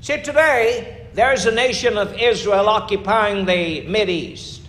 See, 0.00 0.22
today, 0.22 1.08
there's 1.14 1.46
a 1.46 1.52
nation 1.52 1.98
of 1.98 2.14
Israel 2.14 2.68
occupying 2.68 3.44
the 3.44 4.10
East. 4.10 4.62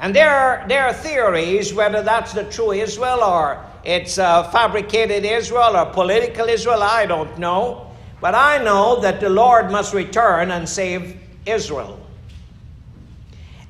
And 0.00 0.14
there 0.14 0.34
are, 0.34 0.66
there 0.68 0.86
are 0.86 0.92
theories 0.92 1.72
whether 1.72 2.02
that's 2.02 2.32
the 2.32 2.44
true 2.44 2.72
Israel 2.72 3.22
or 3.22 3.64
it's 3.84 4.18
uh, 4.18 4.50
fabricated 4.50 5.24
Israel 5.24 5.76
or 5.76 5.86
political 5.86 6.48
Israel, 6.48 6.82
I 6.82 7.06
don't 7.06 7.38
know. 7.38 7.92
But 8.20 8.34
I 8.34 8.62
know 8.62 9.00
that 9.00 9.20
the 9.20 9.28
Lord 9.28 9.70
must 9.70 9.94
return 9.94 10.50
and 10.50 10.68
save 10.68 11.20
Israel. 11.46 12.00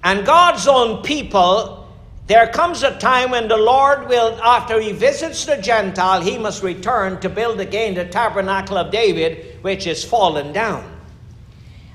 And 0.07 0.25
God's 0.25 0.69
own 0.69 1.03
people, 1.03 1.85
there 2.29 2.47
comes 2.47 2.85
a 2.85 2.97
time 2.97 3.33
when 3.33 3.49
the 3.49 3.57
Lord 3.57 4.09
will, 4.09 4.41
after 4.41 4.81
he 4.81 4.93
visits 4.93 5.45
the 5.45 5.57
Gentile, 5.57 6.21
he 6.21 6.39
must 6.39 6.63
return 6.63 7.21
to 7.23 7.29
build 7.29 7.59
again 7.59 7.95
the 7.95 8.05
tabernacle 8.05 8.79
of 8.79 8.93
David, 8.93 9.59
which 9.63 9.85
is 9.89 10.05
fallen 10.05 10.53
down. 10.53 10.89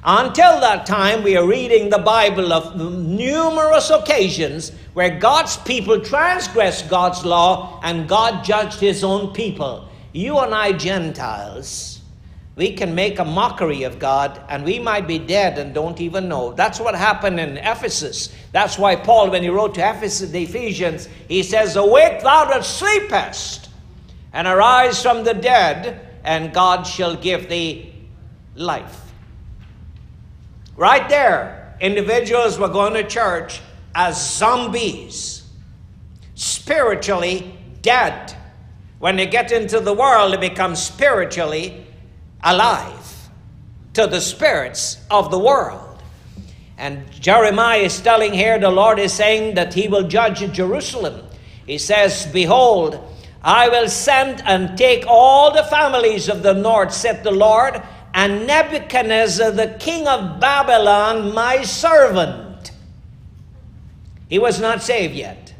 Until 0.03 0.59
that 0.59 0.85
time, 0.85 1.23
we 1.23 1.37
are 1.37 1.47
reading 1.47 1.89
the 1.89 1.99
Bible 1.99 2.51
of 2.51 2.75
numerous 2.75 3.89
occasions 3.91 4.73
where 4.93 5.17
God's 5.17 5.55
people 5.55 6.01
transgressed 6.01 6.89
God's 6.89 7.23
law 7.23 7.79
and 7.81 8.09
God 8.09 8.43
judged 8.43 8.81
his 8.81 9.05
own 9.05 9.31
people. 9.31 9.87
You 10.11 10.37
and 10.39 10.53
I, 10.53 10.73
Gentiles, 10.73 12.00
we 12.61 12.71
can 12.73 12.93
make 12.93 13.17
a 13.17 13.25
mockery 13.25 13.81
of 13.81 13.97
God 13.97 14.39
and 14.47 14.63
we 14.63 14.77
might 14.77 15.07
be 15.07 15.17
dead 15.17 15.57
and 15.57 15.73
don't 15.73 15.99
even 15.99 16.29
know. 16.29 16.53
That's 16.53 16.79
what 16.79 16.93
happened 16.93 17.39
in 17.39 17.57
Ephesus. 17.57 18.31
That's 18.51 18.77
why 18.77 18.97
Paul, 18.97 19.31
when 19.31 19.41
he 19.41 19.49
wrote 19.49 19.73
to 19.75 19.81
Ephesus, 19.81 20.29
the 20.29 20.43
Ephesians, 20.43 21.09
he 21.27 21.41
says, 21.41 21.75
Awake 21.75 22.21
thou 22.21 22.45
that 22.45 22.63
sleepest, 22.63 23.71
and 24.31 24.47
arise 24.47 25.01
from 25.01 25.23
the 25.23 25.33
dead, 25.33 26.07
and 26.23 26.53
God 26.53 26.83
shall 26.83 27.15
give 27.15 27.49
thee 27.49 27.95
life. 28.53 29.11
Right 30.75 31.09
there, 31.09 31.75
individuals 31.81 32.59
were 32.59 32.69
going 32.69 32.93
to 32.93 33.03
church 33.03 33.59
as 33.95 34.37
zombies, 34.37 35.49
spiritually 36.35 37.57
dead. 37.81 38.35
When 38.99 39.15
they 39.15 39.25
get 39.25 39.51
into 39.51 39.79
the 39.79 39.95
world, 39.95 40.33
they 40.33 40.49
become 40.49 40.75
spiritually 40.75 41.87
alive 42.43 43.29
to 43.93 44.07
the 44.07 44.21
spirits 44.21 44.97
of 45.09 45.31
the 45.31 45.39
world. 45.39 46.01
And 46.77 47.09
Jeremiah 47.11 47.81
is 47.81 48.01
telling 48.01 48.33
here, 48.33 48.57
the 48.57 48.71
Lord 48.71 48.97
is 48.97 49.13
saying 49.13 49.55
that 49.55 49.73
he 49.73 49.87
will 49.87 50.07
judge 50.07 50.39
Jerusalem. 50.51 51.27
He 51.67 51.77
says, 51.77 52.25
Behold, 52.25 52.99
I 53.43 53.69
will 53.69 53.87
send 53.87 54.41
and 54.45 54.77
take 54.77 55.05
all 55.07 55.53
the 55.53 55.63
families 55.63 56.27
of 56.27 56.41
the 56.41 56.53
north, 56.53 56.93
said 56.93 57.23
the 57.23 57.31
Lord, 57.31 57.81
and 58.13 58.47
Nebuchadnezzar, 58.47 59.51
the 59.51 59.75
king 59.79 60.07
of 60.07 60.39
Babylon, 60.39 61.33
my 61.33 61.63
servant. 61.63 62.71
He 64.27 64.39
was 64.39 64.59
not 64.59 64.81
saved 64.81 65.13
yet. 65.13 65.53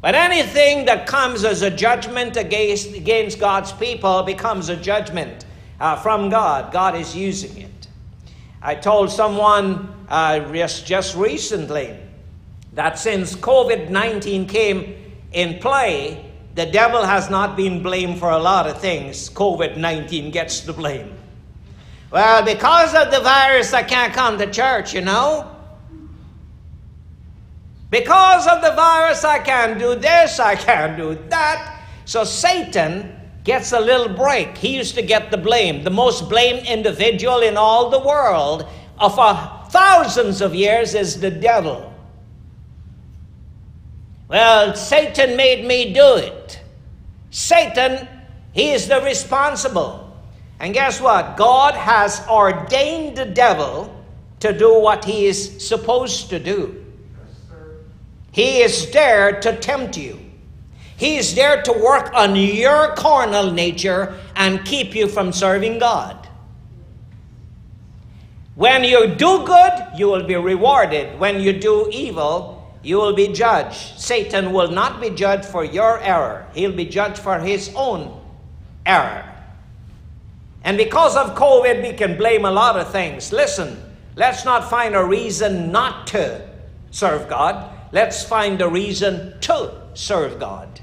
But 0.00 0.14
anything 0.14 0.84
that 0.86 1.06
comes 1.06 1.44
as 1.44 1.62
a 1.62 1.70
judgment 1.70 2.36
against, 2.36 2.92
against 2.92 3.38
God's 3.38 3.72
people 3.72 4.22
becomes 4.22 4.68
a 4.68 4.76
judgment 4.76 5.46
uh, 5.80 5.96
from 5.96 6.30
God. 6.30 6.72
God 6.72 6.96
is 6.96 7.14
using 7.16 7.56
it. 7.58 7.88
I 8.62 8.74
told 8.74 9.10
someone 9.10 9.92
uh, 10.08 10.52
just, 10.52 10.86
just 10.86 11.16
recently 11.16 11.98
that 12.72 12.98
since 12.98 13.36
COVID 13.36 13.90
19 13.90 14.46
came 14.46 14.94
in 15.32 15.58
play, 15.58 16.24
the 16.54 16.66
devil 16.66 17.04
has 17.04 17.28
not 17.28 17.56
been 17.56 17.82
blamed 17.82 18.18
for 18.18 18.30
a 18.30 18.38
lot 18.38 18.66
of 18.66 18.80
things. 18.80 19.28
COVID 19.30 19.76
19 19.76 20.30
gets 20.30 20.60
the 20.60 20.72
blame. 20.72 21.14
Well, 22.10 22.44
because 22.44 22.94
of 22.94 23.10
the 23.10 23.20
virus, 23.20 23.72
I 23.72 23.82
can't 23.82 24.12
come 24.12 24.38
to 24.38 24.50
church, 24.50 24.94
you 24.94 25.00
know. 25.00 25.50
Because 27.90 28.46
of 28.46 28.62
the 28.62 28.72
virus, 28.72 29.24
I 29.24 29.40
can't 29.40 29.78
do 29.78 29.94
this, 29.94 30.38
I 30.38 30.54
can't 30.54 30.96
do 30.96 31.18
that. 31.28 31.82
So 32.04 32.24
Satan 32.24 33.23
gets 33.44 33.72
a 33.72 33.80
little 33.80 34.08
break. 34.08 34.56
He 34.56 34.76
used 34.76 34.94
to 34.94 35.02
get 35.02 35.30
the 35.30 35.36
blame. 35.36 35.84
The 35.84 35.90
most 35.90 36.28
blamed 36.28 36.66
individual 36.66 37.40
in 37.40 37.56
all 37.56 37.90
the 37.90 38.00
world 38.00 38.66
of 38.98 39.14
for 39.14 39.68
thousands 39.70 40.40
of 40.40 40.54
years 40.54 40.94
is 40.94 41.20
the 41.20 41.30
devil. 41.30 41.92
Well, 44.28 44.74
Satan 44.74 45.36
made 45.36 45.66
me 45.66 45.92
do 45.92 46.16
it. 46.16 46.60
Satan, 47.30 48.08
he 48.52 48.70
is 48.70 48.88
the 48.88 49.00
responsible. 49.02 50.00
And 50.58 50.72
guess 50.72 51.00
what? 51.00 51.36
God 51.36 51.74
has 51.74 52.26
ordained 52.28 53.18
the 53.18 53.26
devil 53.26 53.94
to 54.40 54.56
do 54.56 54.78
what 54.80 55.04
he 55.04 55.26
is 55.26 55.66
supposed 55.66 56.30
to 56.30 56.38
do. 56.38 56.84
He 58.32 58.62
is 58.62 58.90
there 58.90 59.40
to 59.40 59.56
tempt 59.56 59.96
you. 59.96 60.23
He 60.96 61.16
is 61.16 61.34
there 61.34 61.62
to 61.62 61.72
work 61.72 62.12
on 62.14 62.36
your 62.36 62.94
carnal 62.94 63.50
nature 63.50 64.18
and 64.36 64.64
keep 64.64 64.94
you 64.94 65.08
from 65.08 65.32
serving 65.32 65.78
God. 65.78 66.28
When 68.54 68.84
you 68.84 69.08
do 69.08 69.44
good, 69.44 69.72
you 69.96 70.06
will 70.06 70.22
be 70.24 70.36
rewarded. 70.36 71.18
When 71.18 71.40
you 71.40 71.52
do 71.52 71.88
evil, 71.90 72.72
you 72.84 72.98
will 72.98 73.14
be 73.14 73.28
judged. 73.28 73.98
Satan 73.98 74.52
will 74.52 74.70
not 74.70 75.00
be 75.00 75.10
judged 75.10 75.44
for 75.44 75.64
your 75.64 76.00
error, 76.00 76.46
he'll 76.54 76.72
be 76.72 76.84
judged 76.84 77.18
for 77.18 77.38
his 77.40 77.72
own 77.74 78.20
error. 78.86 79.30
And 80.62 80.78
because 80.78 81.16
of 81.16 81.34
COVID, 81.34 81.82
we 81.82 81.92
can 81.92 82.16
blame 82.16 82.44
a 82.44 82.50
lot 82.50 82.78
of 82.78 82.90
things. 82.90 83.32
Listen, 83.32 83.76
let's 84.16 84.44
not 84.44 84.70
find 84.70 84.94
a 84.94 85.04
reason 85.04 85.72
not 85.72 86.06
to 86.08 86.48
serve 86.90 87.28
God. 87.28 87.70
Let's 87.92 88.24
find 88.24 88.60
a 88.62 88.68
reason 88.68 89.38
to 89.42 89.74
serve 89.94 90.38
God. 90.38 90.80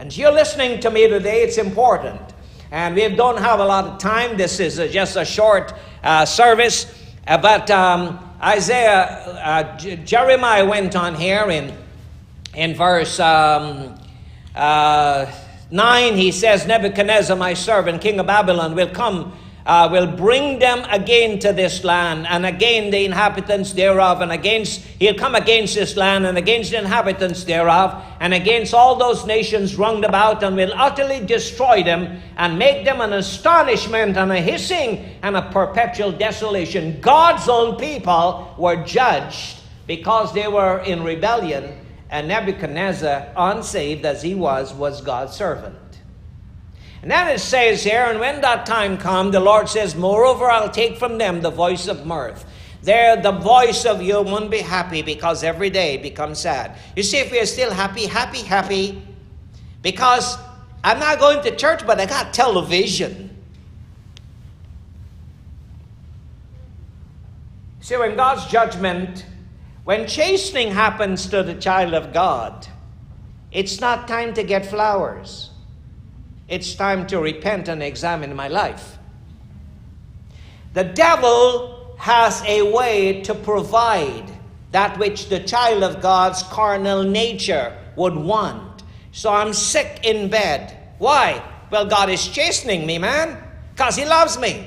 And 0.00 0.16
you're 0.16 0.32
listening 0.32 0.80
to 0.80 0.90
me 0.90 1.08
today, 1.08 1.42
it's 1.42 1.58
important. 1.58 2.22
And 2.70 2.94
we 2.94 3.06
don't 3.14 3.36
have 3.36 3.60
a 3.60 3.64
lot 3.66 3.84
of 3.84 3.98
time. 3.98 4.38
This 4.38 4.58
is 4.58 4.76
just 4.90 5.14
a 5.16 5.26
short 5.26 5.74
uh, 6.02 6.24
service. 6.24 6.86
Uh, 7.26 7.36
but 7.36 7.70
um, 7.70 8.18
Isaiah, 8.42 9.02
uh, 9.44 9.76
J- 9.76 9.96
Jeremiah 9.96 10.64
went 10.64 10.96
on 10.96 11.14
here 11.14 11.50
in, 11.50 11.76
in 12.54 12.74
verse. 12.74 13.20
Um, 13.20 13.94
uh, 14.56 15.30
9, 15.70 16.14
he 16.14 16.32
says, 16.32 16.66
Nebuchadnezzar, 16.66 17.36
my 17.36 17.52
servant, 17.52 18.00
king 18.00 18.18
of 18.20 18.26
Babylon, 18.26 18.74
will 18.74 18.88
come, 18.88 19.36
uh, 19.70 19.88
will 19.88 20.08
bring 20.08 20.58
them 20.58 20.84
again 20.90 21.38
to 21.38 21.52
this 21.52 21.84
land, 21.84 22.26
and 22.26 22.44
again 22.44 22.90
the 22.90 23.04
inhabitants 23.04 23.72
thereof, 23.72 24.20
and 24.20 24.32
against, 24.32 24.80
he'll 24.98 25.14
come 25.14 25.36
against 25.36 25.76
this 25.76 25.96
land, 25.96 26.26
and 26.26 26.36
against 26.36 26.72
the 26.72 26.78
inhabitants 26.78 27.44
thereof, 27.44 28.04
and 28.18 28.34
against 28.34 28.74
all 28.74 28.96
those 28.96 29.24
nations 29.26 29.76
round 29.76 30.04
about, 30.04 30.42
and 30.42 30.56
will 30.56 30.72
utterly 30.74 31.24
destroy 31.24 31.84
them, 31.84 32.20
and 32.36 32.58
make 32.58 32.84
them 32.84 33.00
an 33.00 33.12
astonishment, 33.12 34.16
and 34.16 34.32
a 34.32 34.40
hissing, 34.40 35.08
and 35.22 35.36
a 35.36 35.42
perpetual 35.52 36.10
desolation. 36.10 37.00
God's 37.00 37.48
own 37.48 37.76
people 37.76 38.52
were 38.58 38.82
judged 38.84 39.60
because 39.86 40.34
they 40.34 40.48
were 40.48 40.80
in 40.80 41.04
rebellion 41.04 41.76
and 42.10 42.26
Nebuchadnezzar, 42.26 43.28
unsaved 43.36 44.04
as 44.04 44.20
he 44.20 44.34
was, 44.34 44.74
was 44.74 45.00
God's 45.00 45.36
servant. 45.36 45.76
And 47.02 47.10
then 47.10 47.28
it 47.28 47.38
says 47.38 47.82
here, 47.82 48.04
and 48.04 48.20
when 48.20 48.40
that 48.42 48.66
time 48.66 48.98
come, 48.98 49.30
the 49.30 49.40
Lord 49.40 49.68
says, 49.68 49.94
Moreover, 49.94 50.50
I'll 50.50 50.70
take 50.70 50.98
from 50.98 51.18
them 51.18 51.40
the 51.40 51.50
voice 51.50 51.88
of 51.88 52.04
mirth. 52.04 52.44
There, 52.82 53.20
the 53.20 53.32
voice 53.32 53.84
of 53.84 54.02
you 54.02 54.22
won't 54.22 54.50
be 54.50 54.58
happy 54.58 55.02
because 55.02 55.42
every 55.42 55.70
day 55.70 55.96
becomes 55.96 56.38
sad. 56.38 56.78
You 56.96 57.02
see, 57.02 57.18
if 57.18 57.30
we 57.30 57.40
are 57.40 57.46
still 57.46 57.72
happy, 57.72 58.06
happy, 58.06 58.42
happy, 58.42 59.02
because 59.82 60.36
I'm 60.84 60.98
not 60.98 61.18
going 61.18 61.42
to 61.42 61.56
church, 61.56 61.86
but 61.86 62.00
I 62.00 62.06
got 62.06 62.32
television. 62.32 63.36
See, 67.80 67.96
when 67.96 68.16
God's 68.16 68.46
judgment 68.46 69.24
when 69.84 70.06
chastening 70.06 70.70
happens 70.70 71.26
to 71.30 71.42
the 71.42 71.54
child 71.54 71.94
of 71.94 72.12
God, 72.12 72.66
it's 73.50 73.80
not 73.80 74.06
time 74.06 74.34
to 74.34 74.42
get 74.42 74.66
flowers. 74.66 75.49
It's 76.50 76.74
time 76.74 77.06
to 77.06 77.20
repent 77.20 77.68
and 77.68 77.82
examine 77.82 78.34
my 78.36 78.48
life. 78.48 78.98
The 80.74 80.84
devil 80.84 81.94
has 81.98 82.42
a 82.44 82.62
way 82.70 83.22
to 83.22 83.34
provide 83.34 84.24
that 84.72 84.98
which 84.98 85.28
the 85.28 85.40
child 85.40 85.82
of 85.82 86.02
God's 86.02 86.42
carnal 86.42 87.04
nature 87.04 87.76
would 87.96 88.16
want. 88.16 88.82
So 89.12 89.32
I'm 89.32 89.52
sick 89.52 90.00
in 90.04 90.28
bed. 90.28 90.76
Why? 90.98 91.42
Well, 91.70 91.86
God 91.86 92.10
is 92.10 92.28
chastening 92.28 92.84
me, 92.84 92.98
man, 92.98 93.42
because 93.74 93.96
He 93.96 94.04
loves 94.04 94.38
me 94.38 94.66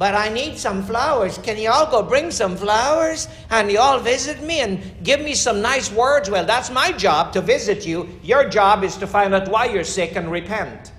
but 0.00 0.14
I 0.14 0.30
need 0.30 0.56
some 0.56 0.82
flowers. 0.82 1.36
Can 1.36 1.58
you 1.58 1.68
all 1.68 1.90
go 1.90 2.02
bring 2.02 2.30
some 2.30 2.56
flowers? 2.56 3.28
And 3.50 3.70
you 3.70 3.78
all 3.78 3.98
visit 3.98 4.42
me 4.42 4.60
and 4.60 4.80
give 5.04 5.20
me 5.20 5.34
some 5.34 5.60
nice 5.60 5.92
words? 5.92 6.30
Well, 6.30 6.46
that's 6.46 6.70
my 6.70 6.90
job 6.90 7.34
to 7.34 7.42
visit 7.42 7.86
you. 7.86 8.08
Your 8.22 8.48
job 8.48 8.82
is 8.82 8.96
to 8.96 9.06
find 9.06 9.34
out 9.34 9.50
why 9.50 9.66
you're 9.66 9.84
sick 9.84 10.16
and 10.16 10.32
repent. 10.32 10.92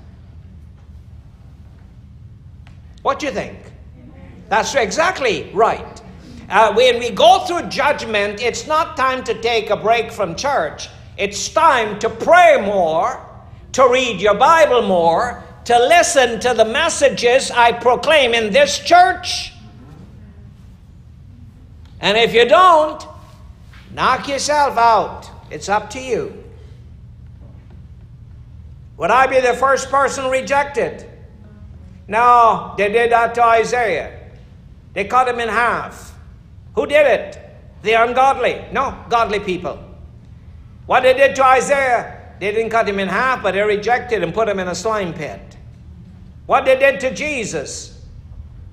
What 3.01 3.19
do 3.19 3.25
you 3.25 3.31
think? 3.31 3.57
That's 4.49 4.75
exactly 4.75 5.49
right. 5.53 6.01
Uh, 6.49 6.73
when 6.73 6.99
we 6.99 7.09
go 7.09 7.45
through 7.45 7.69
judgment, 7.69 8.41
it's 8.41 8.67
not 8.67 8.97
time 8.97 9.23
to 9.23 9.33
take 9.41 9.69
a 9.69 9.77
break 9.77 10.11
from 10.11 10.35
church. 10.35 10.89
It's 11.17 11.49
time 11.49 11.97
to 11.99 12.09
pray 12.09 12.61
more, 12.61 13.25
to 13.71 13.87
read 13.87 14.19
your 14.19 14.35
Bible 14.35 14.81
more, 14.81 15.43
to 15.65 15.79
listen 15.87 16.39
to 16.41 16.53
the 16.53 16.65
messages 16.65 17.51
I 17.51 17.71
proclaim 17.71 18.33
in 18.33 18.51
this 18.51 18.79
church. 18.79 19.53
And 22.01 22.17
if 22.17 22.33
you 22.33 22.47
don't, 22.47 23.05
knock 23.93 24.27
yourself 24.27 24.77
out. 24.77 25.29
It's 25.51 25.69
up 25.69 25.89
to 25.91 26.01
you. 26.01 26.43
Would 28.97 29.11
I 29.11 29.27
be 29.27 29.39
the 29.39 29.53
first 29.53 29.89
person 29.89 30.29
rejected? 30.29 31.10
No, 32.11 32.73
they 32.77 32.91
did 32.91 33.13
that 33.13 33.33
to 33.35 33.41
Isaiah. 33.41 34.19
They 34.91 35.05
cut 35.05 35.29
him 35.29 35.39
in 35.39 35.47
half. 35.47 36.13
Who 36.75 36.85
did 36.85 37.05
it? 37.07 37.39
The 37.83 37.93
ungodly. 37.93 38.65
No, 38.73 39.01
godly 39.07 39.39
people. 39.39 39.81
What 40.87 41.03
they 41.03 41.13
did 41.13 41.37
to 41.37 41.45
Isaiah, 41.45 42.35
they 42.37 42.51
didn't 42.51 42.69
cut 42.69 42.89
him 42.89 42.99
in 42.99 43.07
half, 43.07 43.41
but 43.41 43.53
they 43.53 43.61
rejected 43.61 44.23
and 44.23 44.33
put 44.33 44.49
him 44.49 44.59
in 44.59 44.67
a 44.67 44.75
slime 44.75 45.13
pit. 45.13 45.55
What 46.47 46.65
they 46.65 46.77
did 46.77 46.99
to 46.99 47.13
Jesus, 47.13 48.05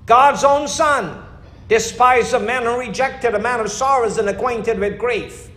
God's 0.04 0.42
own 0.42 0.66
son, 0.66 1.22
despised 1.68 2.34
a 2.34 2.40
man 2.40 2.66
and 2.66 2.76
rejected, 2.76 3.36
a 3.36 3.38
man 3.38 3.60
of 3.60 3.70
sorrows 3.70 4.18
and 4.18 4.28
acquainted 4.28 4.80
with 4.80 4.98
grief. 4.98 5.48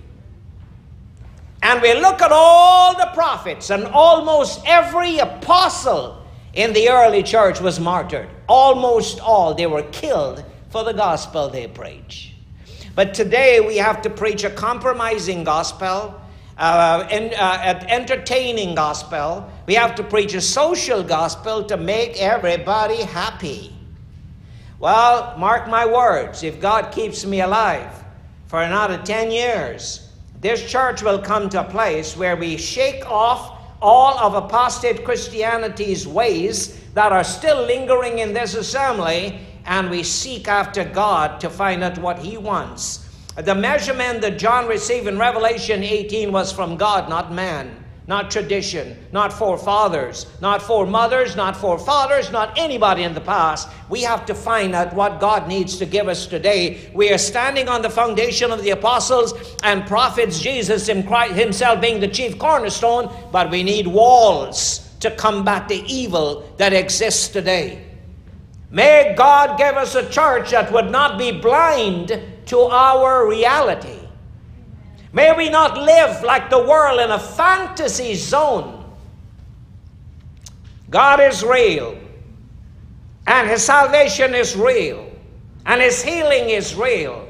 And 1.64 1.82
we 1.82 1.96
look 1.96 2.22
at 2.22 2.32
all 2.32 2.96
the 2.96 3.10
prophets, 3.16 3.72
and 3.72 3.86
almost 3.86 4.62
every 4.68 5.18
apostle 5.18 6.21
in 6.54 6.74
the 6.74 6.90
early 6.90 7.24
church 7.24 7.62
was 7.62 7.80
martyred. 7.80 8.30
Almost 8.48 9.20
all. 9.20 9.54
They 9.54 9.68
were 9.68 9.84
killed 9.84 10.44
for 10.70 10.84
the 10.84 10.94
gospel 10.94 11.50
they 11.50 11.68
preach. 11.68 12.34
But 12.96 13.14
today 13.14 13.62
we 13.62 13.78
have 13.78 14.02
to 14.02 14.10
preach 14.10 14.44
a 14.44 14.50
compromising 14.50 15.44
gospel, 15.44 16.20
uh, 16.58 17.08
an 17.10 17.34
uh, 17.34 17.86
entertaining 17.88 18.76
gospel. 18.76 19.50
We 19.66 19.76
have 19.76 19.96
to 19.96 20.04
preach 20.04 20.34
a 20.34 20.42
social 20.42 21.04
gospel 21.04 21.64
to 21.66 21.78
make 21.78 22.22
everybody 22.22 22.98
happy. 23.04 23.74
Well, 24.80 25.38
mark 25.38 25.70
my 25.70 25.86
words, 25.86 26.44
if 26.44 26.60
God 26.60 26.92
keeps 26.92 27.26
me 27.26 27.42
alive 27.42 28.04
for 28.48 28.62
another 28.62 28.98
10 28.98 29.32
years, 29.32 30.10
this 30.42 30.70
church 30.70 31.04
will 31.04 31.20
come 31.20 31.50
to 31.50 31.62
a 31.62 31.64
place 31.64 32.18
where 32.18 32.36
we 32.36 32.58
shake 32.58 33.06
off 33.10 33.61
all 33.82 34.18
of 34.20 34.36
apostate 34.36 35.04
Christianity's 35.04 36.08
ways 36.08 36.80
that 36.94 37.12
are 37.12 37.24
still 37.24 37.66
lingering 37.66 38.20
in 38.20 38.34
this 38.34 38.54
assembly 38.54 39.40
and 39.66 39.90
we 39.90 40.04
seek 40.04 40.48
after 40.48 40.84
God 40.84 41.40
to 41.42 41.50
find 41.50 41.84
out 41.84 41.98
what 41.98 42.20
He 42.20 42.38
wants. 42.38 43.08
The 43.36 43.56
measurement 43.56 44.22
that 44.22 44.38
John 44.38 44.68
received 44.68 45.08
in 45.08 45.18
Revelation 45.18 45.84
18 45.84 46.32
was 46.32 46.52
from 46.52 46.78
God, 46.78 47.10
not 47.10 47.32
man, 47.32 47.81
not 48.08 48.32
tradition, 48.32 48.98
not 49.12 49.32
forefathers, 49.32 50.26
not 50.42 50.62
foremothers, 50.62 51.36
not 51.36 51.56
forefathers, 51.56 52.32
not 52.32 52.58
anybody 52.58 53.04
in 53.04 53.14
the 53.14 53.22
past. 53.22 53.70
We 53.90 54.02
have 54.02 54.26
to 54.26 54.34
find 54.34 54.74
out 54.74 54.94
what 54.94 55.20
God 55.20 55.48
needs 55.48 55.78
to 55.78 55.86
give 55.86 56.08
us 56.08 56.26
today. 56.26 56.92
We 56.94 57.12
are 57.14 57.18
standing 57.18 57.70
on 57.70 57.82
the 57.82 57.90
foundation 57.90 58.52
of 58.52 58.64
the 58.64 58.72
apostles 58.72 59.34
and 59.64 59.86
prophets, 59.86 60.40
Jesus 60.40 60.88
Himself 60.88 61.80
being 61.80 62.00
the 62.00 62.08
chief 62.08 62.40
cornerstone, 62.40 63.14
but 63.32 63.52
we 63.52 63.64
need 63.64 63.88
walls 63.88 64.90
to 65.00 65.12
combat 65.12 65.68
the 65.68 65.84
evil 65.86 66.52
that 66.58 66.74
exists 66.74 67.28
today. 67.28 67.86
May 68.72 69.14
God 69.18 69.58
give 69.58 69.76
us 69.76 69.96
a 69.96 70.10
church 70.10 70.52
that 70.52 70.72
would 70.72 70.92
not 70.92 71.18
be 71.20 71.32
blind 71.32 72.20
to 72.48 72.60
our 72.60 73.28
reality. 73.28 74.01
May 75.14 75.36
we 75.36 75.50
not 75.50 75.78
live 75.78 76.24
like 76.24 76.50
the 76.50 76.64
world 76.64 77.00
in 77.00 77.12
a 77.12 77.20
fantasy 77.20 78.16
zone. 78.16 78.78
God 80.90 81.20
is 81.20 81.44
real, 81.44 81.98
and 83.28 83.50
His 83.50 83.64
salvation 83.64 84.36
is 84.36 84.56
real, 84.56 85.10
and 85.66 85.82
His 85.82 86.04
healing 86.04 86.50
is 86.50 86.76
real. 86.76 87.28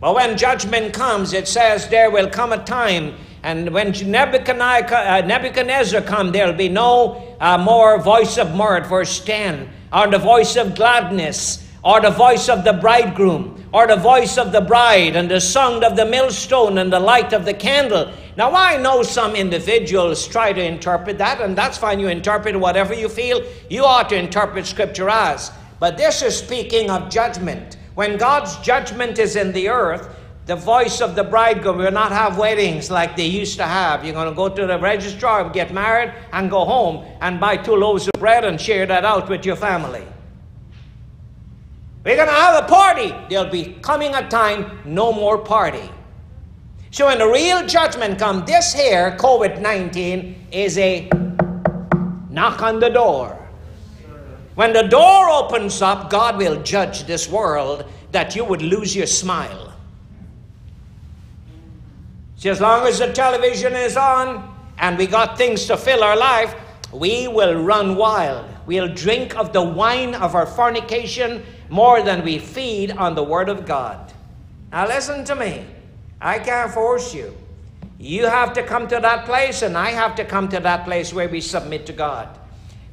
But 0.00 0.14
when 0.14 0.36
judgment 0.36 0.94
comes, 0.94 1.32
it 1.32 1.46
says 1.46 1.88
there 1.88 2.10
will 2.10 2.28
come 2.28 2.52
a 2.52 2.64
time, 2.64 3.14
and 3.42 3.72
when 3.72 3.92
Nebuchadnezzar, 3.92 6.00
uh, 6.00 6.04
come, 6.04 6.32
there 6.32 6.46
will 6.46 6.54
be 6.54 6.68
no 6.68 7.36
uh, 7.40 7.58
more 7.58 8.00
voice 8.00 8.38
of 8.38 8.54
mirth, 8.54 8.88
verse 8.88 9.20
10 9.20 9.68
or 9.92 10.08
the 10.08 10.18
voice 10.18 10.56
of 10.56 10.74
gladness, 10.74 11.68
or 11.84 12.00
the 12.00 12.10
voice 12.10 12.48
of 12.48 12.64
the 12.64 12.72
bridegroom, 12.72 13.61
or 13.72 13.86
the 13.86 13.96
voice 13.96 14.36
of 14.36 14.52
the 14.52 14.60
bride, 14.60 15.16
and 15.16 15.30
the 15.30 15.40
sound 15.40 15.82
of 15.82 15.96
the 15.96 16.04
millstone, 16.04 16.78
and 16.78 16.92
the 16.92 17.00
light 17.00 17.32
of 17.32 17.44
the 17.44 17.54
candle. 17.54 18.12
Now, 18.36 18.54
I 18.54 18.76
know 18.76 19.02
some 19.02 19.34
individuals 19.34 20.26
try 20.26 20.52
to 20.52 20.62
interpret 20.62 21.18
that, 21.18 21.40
and 21.40 21.56
that's 21.56 21.78
fine. 21.78 21.98
You 21.98 22.08
interpret 22.08 22.58
whatever 22.58 22.94
you 22.94 23.08
feel 23.08 23.42
you 23.70 23.84
ought 23.84 24.08
to 24.10 24.16
interpret 24.16 24.66
Scripture 24.66 25.08
as. 25.08 25.50
But 25.80 25.96
this 25.96 26.22
is 26.22 26.36
speaking 26.36 26.90
of 26.90 27.10
judgment. 27.10 27.76
When 27.94 28.16
God's 28.16 28.56
judgment 28.58 29.18
is 29.18 29.36
in 29.36 29.52
the 29.52 29.68
earth, 29.68 30.08
the 30.44 30.56
voice 30.56 31.00
of 31.00 31.14
the 31.14 31.24
bridegroom 31.24 31.78
will 31.78 31.92
not 31.92 32.10
have 32.10 32.36
weddings 32.36 32.90
like 32.90 33.16
they 33.16 33.26
used 33.26 33.56
to 33.58 33.64
have. 33.64 34.04
You're 34.04 34.14
going 34.14 34.28
to 34.28 34.34
go 34.34 34.48
to 34.48 34.66
the 34.66 34.78
registrar, 34.78 35.48
get 35.50 35.72
married, 35.72 36.12
and 36.32 36.50
go 36.50 36.64
home 36.64 37.06
and 37.20 37.38
buy 37.38 37.56
two 37.56 37.76
loaves 37.76 38.08
of 38.08 38.20
bread 38.20 38.44
and 38.44 38.60
share 38.60 38.84
that 38.86 39.04
out 39.04 39.28
with 39.28 39.46
your 39.46 39.56
family. 39.56 40.04
We're 42.04 42.16
going 42.16 42.28
to 42.28 42.34
have 42.34 42.64
a 42.64 42.66
party. 42.66 43.14
There'll 43.30 43.50
be 43.50 43.74
coming 43.80 44.14
a 44.14 44.28
time, 44.28 44.80
no 44.84 45.12
more 45.12 45.38
party. 45.38 45.88
So 46.90 47.06
when 47.06 47.18
the 47.18 47.28
real 47.28 47.66
judgment 47.66 48.18
comes, 48.18 48.44
this 48.44 48.74
here, 48.74 49.16
COVID 49.18 49.60
19, 49.60 50.48
is 50.50 50.76
a 50.78 51.08
knock 52.28 52.60
on 52.60 52.80
the 52.80 52.88
door. 52.88 53.38
When 54.56 54.72
the 54.72 54.82
door 54.82 55.30
opens 55.30 55.80
up, 55.80 56.10
God 56.10 56.36
will 56.36 56.62
judge 56.62 57.04
this 57.04 57.28
world 57.28 57.84
that 58.10 58.36
you 58.36 58.44
would 58.44 58.60
lose 58.60 58.94
your 58.94 59.06
smile. 59.06 59.72
See, 62.36 62.50
as 62.50 62.60
long 62.60 62.86
as 62.86 62.98
the 62.98 63.12
television 63.12 63.74
is 63.74 63.96
on 63.96 64.52
and 64.78 64.98
we 64.98 65.06
got 65.06 65.38
things 65.38 65.66
to 65.66 65.76
fill 65.76 66.02
our 66.02 66.16
life, 66.16 66.54
we 66.92 67.28
will 67.28 67.62
run 67.62 67.96
wild. 67.96 68.44
We'll 68.66 68.92
drink 68.92 69.36
of 69.36 69.52
the 69.52 69.62
wine 69.62 70.14
of 70.14 70.34
our 70.34 70.46
fornication 70.46 71.42
more 71.72 72.02
than 72.02 72.22
we 72.22 72.38
feed 72.38 72.90
on 72.90 73.14
the 73.14 73.22
Word 73.22 73.48
of 73.48 73.64
God. 73.64 74.12
Now, 74.70 74.86
listen 74.86 75.24
to 75.24 75.34
me. 75.34 75.64
I 76.20 76.38
can't 76.38 76.70
force 76.70 77.14
you. 77.14 77.34
You 77.98 78.26
have 78.26 78.52
to 78.52 78.62
come 78.62 78.86
to 78.88 79.00
that 79.00 79.24
place, 79.24 79.62
and 79.62 79.76
I 79.76 79.92
have 79.92 80.14
to 80.16 80.24
come 80.26 80.50
to 80.50 80.60
that 80.60 80.84
place 80.84 81.14
where 81.14 81.30
we 81.30 81.40
submit 81.40 81.86
to 81.86 81.94
God. 81.94 82.28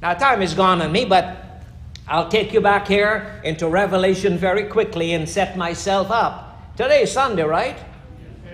Now, 0.02 0.14
time 0.14 0.42
is 0.42 0.54
gone 0.54 0.82
on 0.82 0.94
me, 0.94 1.04
but 1.04 1.62
I'll 2.08 2.30
take 2.30 2.54
you 2.54 2.62
back 2.62 2.88
here 2.88 3.42
into 3.44 3.68
Revelation 3.68 4.38
very 4.38 4.64
quickly 4.64 5.14
and 5.14 5.28
set 5.28 5.58
myself 5.58 6.10
up. 6.10 6.78
Today 6.78 7.06
Sunday, 7.06 7.44
right? 7.44 7.78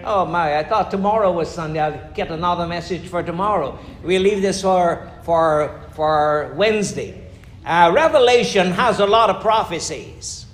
Oh 0.03 0.25
my, 0.25 0.57
I 0.57 0.63
thought 0.63 0.89
tomorrow 0.89 1.31
was 1.31 1.51
Sunday. 1.51 1.79
I'll 1.79 2.13
get 2.13 2.31
another 2.31 2.65
message 2.65 3.07
for 3.07 3.21
tomorrow. 3.21 3.77
We 4.03 4.17
leave 4.17 4.41
this 4.41 4.63
for, 4.63 5.07
for, 5.21 5.83
for 5.93 6.51
Wednesday. 6.55 7.24
Uh, 7.65 7.91
Revelation 7.93 8.71
has 8.71 8.99
a 8.99 9.05
lot 9.05 9.29
of 9.29 9.41
prophecies. 9.41 10.45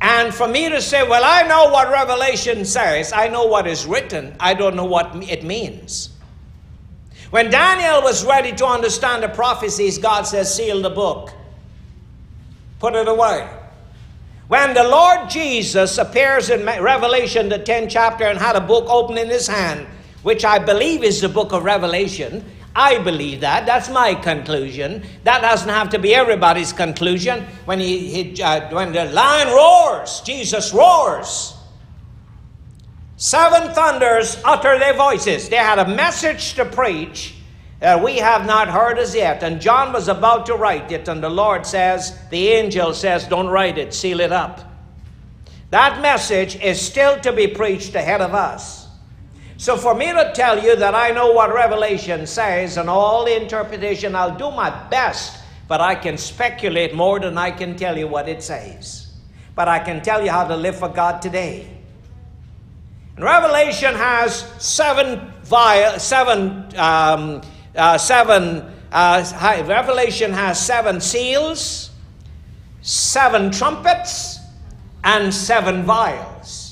And 0.00 0.34
for 0.34 0.46
me 0.46 0.68
to 0.68 0.82
say, 0.82 1.06
well, 1.08 1.22
I 1.24 1.48
know 1.48 1.70
what 1.70 1.90
Revelation 1.90 2.66
says, 2.66 3.10
I 3.12 3.28
know 3.28 3.46
what 3.46 3.66
is 3.66 3.86
written, 3.86 4.36
I 4.38 4.52
don't 4.52 4.76
know 4.76 4.84
what 4.84 5.16
it 5.16 5.44
means. 5.44 6.10
When 7.30 7.50
Daniel 7.50 8.02
was 8.02 8.24
ready 8.24 8.52
to 8.52 8.66
understand 8.66 9.22
the 9.22 9.30
prophecies, 9.30 9.96
God 9.96 10.22
says, 10.22 10.54
seal 10.54 10.82
the 10.82 10.90
book, 10.90 11.32
put 12.80 12.94
it 12.94 13.08
away. 13.08 13.48
When 14.48 14.74
the 14.74 14.84
Lord 14.84 15.30
Jesus 15.30 15.96
appears 15.96 16.50
in 16.50 16.66
Revelation, 16.66 17.48
the 17.48 17.58
10th 17.58 17.88
chapter, 17.88 18.24
and 18.24 18.38
had 18.38 18.56
a 18.56 18.60
book 18.60 18.84
open 18.88 19.16
in 19.16 19.28
his 19.28 19.48
hand, 19.48 19.86
which 20.22 20.44
I 20.44 20.58
believe 20.58 21.02
is 21.02 21.22
the 21.22 21.30
book 21.30 21.52
of 21.52 21.64
Revelation, 21.64 22.44
I 22.76 22.98
believe 22.98 23.40
that. 23.40 23.66
That's 23.66 23.88
my 23.88 24.14
conclusion. 24.14 25.04
That 25.22 25.42
doesn't 25.42 25.68
have 25.68 25.90
to 25.90 25.98
be 25.98 26.14
everybody's 26.14 26.72
conclusion. 26.72 27.44
When, 27.66 27.78
he, 27.78 28.22
he 28.24 28.42
uh, 28.42 28.74
when 28.74 28.92
the 28.92 29.04
lion 29.06 29.48
roars, 29.48 30.20
Jesus 30.22 30.72
roars. 30.72 31.54
Seven 33.16 33.72
thunders 33.74 34.40
utter 34.44 34.78
their 34.78 34.94
voices. 34.94 35.48
They 35.48 35.56
had 35.56 35.78
a 35.78 35.88
message 35.88 36.54
to 36.54 36.64
preach 36.64 37.36
that 37.78 38.02
we 38.02 38.16
have 38.16 38.44
not 38.44 38.68
heard 38.68 38.98
as 38.98 39.14
yet. 39.14 39.42
And 39.42 39.60
John 39.60 39.92
was 39.92 40.08
about 40.08 40.46
to 40.46 40.54
write 40.54 40.90
it, 40.90 41.06
and 41.06 41.22
the 41.22 41.28
Lord 41.28 41.64
says, 41.64 42.18
the 42.30 42.48
angel 42.48 42.92
says, 42.92 43.28
Don't 43.28 43.48
write 43.48 43.78
it, 43.78 43.94
seal 43.94 44.20
it 44.20 44.32
up. 44.32 44.60
That 45.70 46.02
message 46.02 46.56
is 46.56 46.80
still 46.80 47.20
to 47.20 47.32
be 47.32 47.46
preached 47.46 47.94
ahead 47.94 48.20
of 48.20 48.34
us. 48.34 48.83
So, 49.56 49.76
for 49.76 49.94
me 49.94 50.06
to 50.12 50.32
tell 50.34 50.62
you 50.62 50.76
that 50.76 50.94
I 50.94 51.10
know 51.10 51.32
what 51.32 51.54
Revelation 51.54 52.26
says 52.26 52.76
and 52.76 52.90
all 52.90 53.24
the 53.24 53.40
interpretation, 53.40 54.14
I'll 54.16 54.36
do 54.36 54.50
my 54.50 54.70
best, 54.88 55.38
but 55.68 55.80
I 55.80 55.94
can 55.94 56.18
speculate 56.18 56.94
more 56.94 57.20
than 57.20 57.38
I 57.38 57.50
can 57.50 57.76
tell 57.76 57.96
you 57.96 58.08
what 58.08 58.28
it 58.28 58.42
says. 58.42 59.12
But 59.54 59.68
I 59.68 59.78
can 59.78 60.02
tell 60.02 60.24
you 60.24 60.30
how 60.30 60.46
to 60.48 60.56
live 60.56 60.76
for 60.76 60.88
God 60.88 61.22
today. 61.22 61.68
And 63.16 63.24
Revelation 63.24 63.94
has 63.94 64.40
seven, 64.58 65.32
vi- 65.44 65.98
seven 65.98 66.76
um, 66.76 67.42
uh, 67.76 67.98
seven, 67.98 68.72
uh, 68.92 69.64
Revelation 69.66 70.32
has 70.32 70.64
seven 70.64 71.00
seals, 71.00 71.90
seven 72.82 73.50
trumpets, 73.50 74.38
and 75.02 75.32
seven 75.32 75.82
vials. 75.82 76.63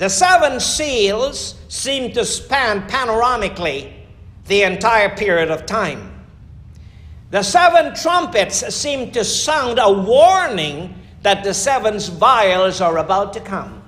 The 0.00 0.08
seven 0.08 0.60
seals 0.60 1.56
seem 1.68 2.12
to 2.14 2.24
span 2.24 2.88
panoramically 2.88 3.92
the 4.46 4.62
entire 4.62 5.14
period 5.14 5.50
of 5.50 5.66
time. 5.66 6.24
The 7.30 7.42
seven 7.42 7.94
trumpets 7.94 8.74
seem 8.74 9.10
to 9.10 9.22
sound 9.22 9.78
a 9.78 9.92
warning 9.92 10.94
that 11.20 11.44
the 11.44 11.52
seven 11.52 12.00
vials 12.00 12.80
are 12.80 12.96
about 12.96 13.34
to 13.34 13.40
come. 13.40 13.82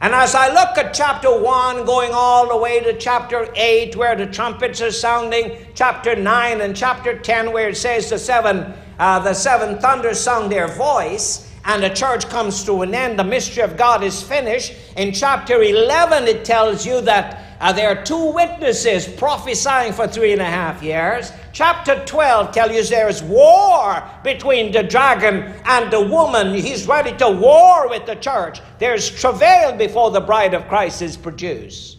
And 0.00 0.12
as 0.14 0.34
I 0.34 0.52
look 0.52 0.76
at 0.76 0.94
chapter 0.94 1.30
1, 1.30 1.84
going 1.84 2.10
all 2.12 2.48
the 2.48 2.56
way 2.56 2.80
to 2.80 2.98
chapter 2.98 3.52
8, 3.54 3.94
where 3.94 4.16
the 4.16 4.26
trumpets 4.26 4.82
are 4.82 4.90
sounding, 4.90 5.58
chapter 5.76 6.16
9 6.16 6.60
and 6.60 6.74
chapter 6.74 7.16
10, 7.16 7.52
where 7.52 7.68
it 7.68 7.76
says 7.76 8.10
the 8.10 8.18
seven, 8.18 8.74
uh, 8.98 9.20
the 9.20 9.34
seven 9.34 9.78
thunders 9.78 10.18
sound 10.18 10.50
their 10.50 10.66
voice, 10.66 11.47
and 11.68 11.82
the 11.82 11.90
church 11.90 12.26
comes 12.30 12.64
to 12.64 12.80
an 12.80 12.94
end, 12.94 13.18
the 13.18 13.24
mystery 13.24 13.62
of 13.62 13.76
God 13.76 14.02
is 14.02 14.22
finished. 14.22 14.72
In 14.96 15.12
chapter 15.12 15.62
11, 15.62 16.26
it 16.26 16.42
tells 16.42 16.86
you 16.86 17.02
that 17.02 17.44
uh, 17.60 17.74
there 17.74 17.90
are 17.90 18.02
two 18.02 18.32
witnesses 18.32 19.06
prophesying 19.06 19.92
for 19.92 20.08
three 20.08 20.32
and 20.32 20.40
a 20.40 20.46
half 20.46 20.82
years. 20.82 21.30
Chapter 21.52 22.02
12 22.06 22.52
tells 22.52 22.72
you 22.72 22.82
there 22.84 23.10
is 23.10 23.22
war 23.22 24.02
between 24.24 24.72
the 24.72 24.82
dragon 24.82 25.54
and 25.66 25.92
the 25.92 26.00
woman. 26.00 26.54
He's 26.54 26.86
ready 26.86 27.14
to 27.18 27.28
war 27.28 27.90
with 27.90 28.06
the 28.06 28.14
church. 28.14 28.62
There's 28.78 29.10
travail 29.10 29.76
before 29.76 30.10
the 30.10 30.22
bride 30.22 30.54
of 30.54 30.66
Christ 30.68 31.02
is 31.02 31.18
produced. 31.18 31.98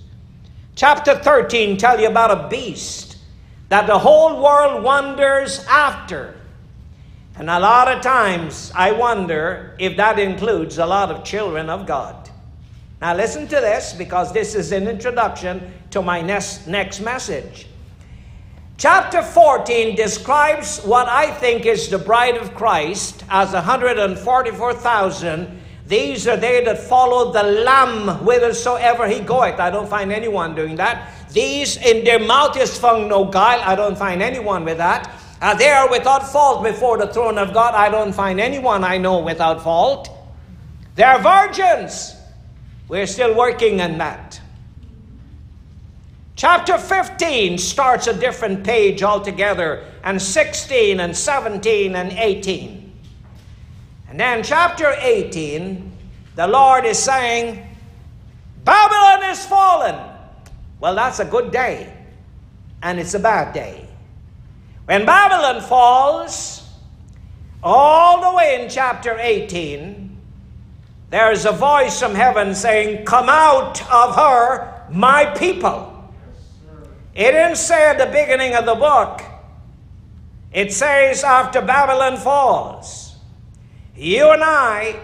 Chapter 0.73 1.13
13 1.13 1.77
tells 1.77 2.01
you 2.01 2.07
about 2.07 2.31
a 2.31 2.49
beast 2.49 3.17
that 3.67 3.85
the 3.85 3.99
whole 3.99 4.41
world 4.41 4.83
wonders 4.83 5.63
after. 5.69 6.38
And 7.39 7.49
a 7.49 7.57
lot 7.57 7.87
of 7.87 8.03
times 8.03 8.71
I 8.75 8.91
wonder 8.91 9.73
if 9.79 9.95
that 9.95 10.19
includes 10.19 10.77
a 10.77 10.85
lot 10.85 11.09
of 11.09 11.23
children 11.23 11.69
of 11.69 11.87
God. 11.87 12.29
Now, 13.01 13.15
listen 13.15 13.47
to 13.47 13.55
this 13.55 13.93
because 13.93 14.33
this 14.33 14.55
is 14.55 14.73
an 14.73 14.89
introduction 14.89 15.71
to 15.91 16.01
my 16.01 16.21
next, 16.21 16.67
next 16.67 16.99
message. 16.99 17.67
Chapter 18.77 19.21
14 19.21 19.95
describes 19.95 20.81
what 20.81 21.07
I 21.07 21.31
think 21.31 21.65
is 21.65 21.87
the 21.87 21.97
bride 21.97 22.35
of 22.35 22.53
Christ 22.55 23.23
as 23.29 23.53
144,000. 23.53 25.61
These 25.87 26.27
are 26.27 26.35
they 26.35 26.61
that 26.65 26.77
follow 26.77 27.31
the 27.31 27.43
Lamb 27.43 28.17
whithersoever 28.19 29.07
he 29.07 29.21
goeth. 29.21 29.61
I 29.61 29.69
don't 29.69 29.89
find 29.89 30.11
anyone 30.11 30.55
doing 30.55 30.75
that. 30.75 31.13
These 31.31 31.77
in 31.77 32.03
their 32.03 32.19
mouth 32.19 32.57
is 32.57 32.77
found 32.77 33.07
no 33.07 33.23
guile. 33.23 33.61
I 33.61 33.75
don't 33.75 33.97
find 33.97 34.21
anyone 34.21 34.65
with 34.65 34.77
that. 34.77 35.09
Uh, 35.41 35.53
they 35.55 35.69
are 35.69 35.89
without 35.89 36.29
fault 36.29 36.63
before 36.63 36.97
the 36.97 37.07
throne 37.07 37.37
of 37.37 37.53
God. 37.53 37.73
I 37.73 37.89
don't 37.89 38.13
find 38.13 38.39
anyone 38.39 38.83
I 38.83 38.97
know 38.97 39.19
without 39.19 39.63
fault. 39.63 40.09
They 40.95 41.03
are 41.03 41.19
virgins. 41.21 42.15
We're 42.89 43.07
still 43.07 43.35
working 43.35 43.79
on 43.81 43.97
that. 43.99 44.41
Chapter 46.35 46.77
15 46.77 47.57
starts 47.57 48.07
a 48.07 48.13
different 48.13 48.63
page 48.63 49.03
altogether, 49.03 49.85
and 50.05 50.21
16 50.21 51.01
and 51.01 51.15
17 51.15 51.95
and 51.95 52.11
18. 52.13 52.93
And 54.09 54.19
then 54.19 54.41
chapter 54.41 54.95
18, 54.97 55.91
the 56.35 56.47
Lord 56.47 56.85
is 56.85 56.97
saying, 56.97 57.67
Babylon 58.63 59.29
is 59.29 59.45
fallen. 59.45 59.95
Well, 60.79 60.95
that's 60.95 61.19
a 61.19 61.25
good 61.25 61.51
day, 61.51 61.93
and 62.81 62.99
it's 62.99 63.13
a 63.15 63.19
bad 63.19 63.53
day. 63.53 63.88
When 64.89 65.05
Babylon 65.05 65.61
falls, 65.61 66.67
all 67.61 68.21
the 68.21 68.35
way 68.35 68.59
in 68.59 68.71
chapter 68.71 69.15
18, 69.19 70.17
there 71.11 71.31
is 71.31 71.45
a 71.45 71.51
voice 71.51 71.99
from 71.99 72.15
heaven 72.15 72.55
saying, 72.55 73.05
Come 73.05 73.29
out 73.29 73.87
of 73.91 74.15
her, 74.15 74.87
my 74.89 75.25
people. 75.37 76.11
It 77.13 77.33
didn't 77.33 77.57
say 77.57 77.87
at 77.87 77.99
the 77.99 78.07
beginning 78.07 78.55
of 78.55 78.65
the 78.65 78.73
book, 78.73 79.21
it 80.51 80.73
says 80.73 81.23
after 81.23 81.61
Babylon 81.61 82.17
falls. 82.17 83.15
You 83.95 84.31
and 84.31 84.43
I 84.43 84.99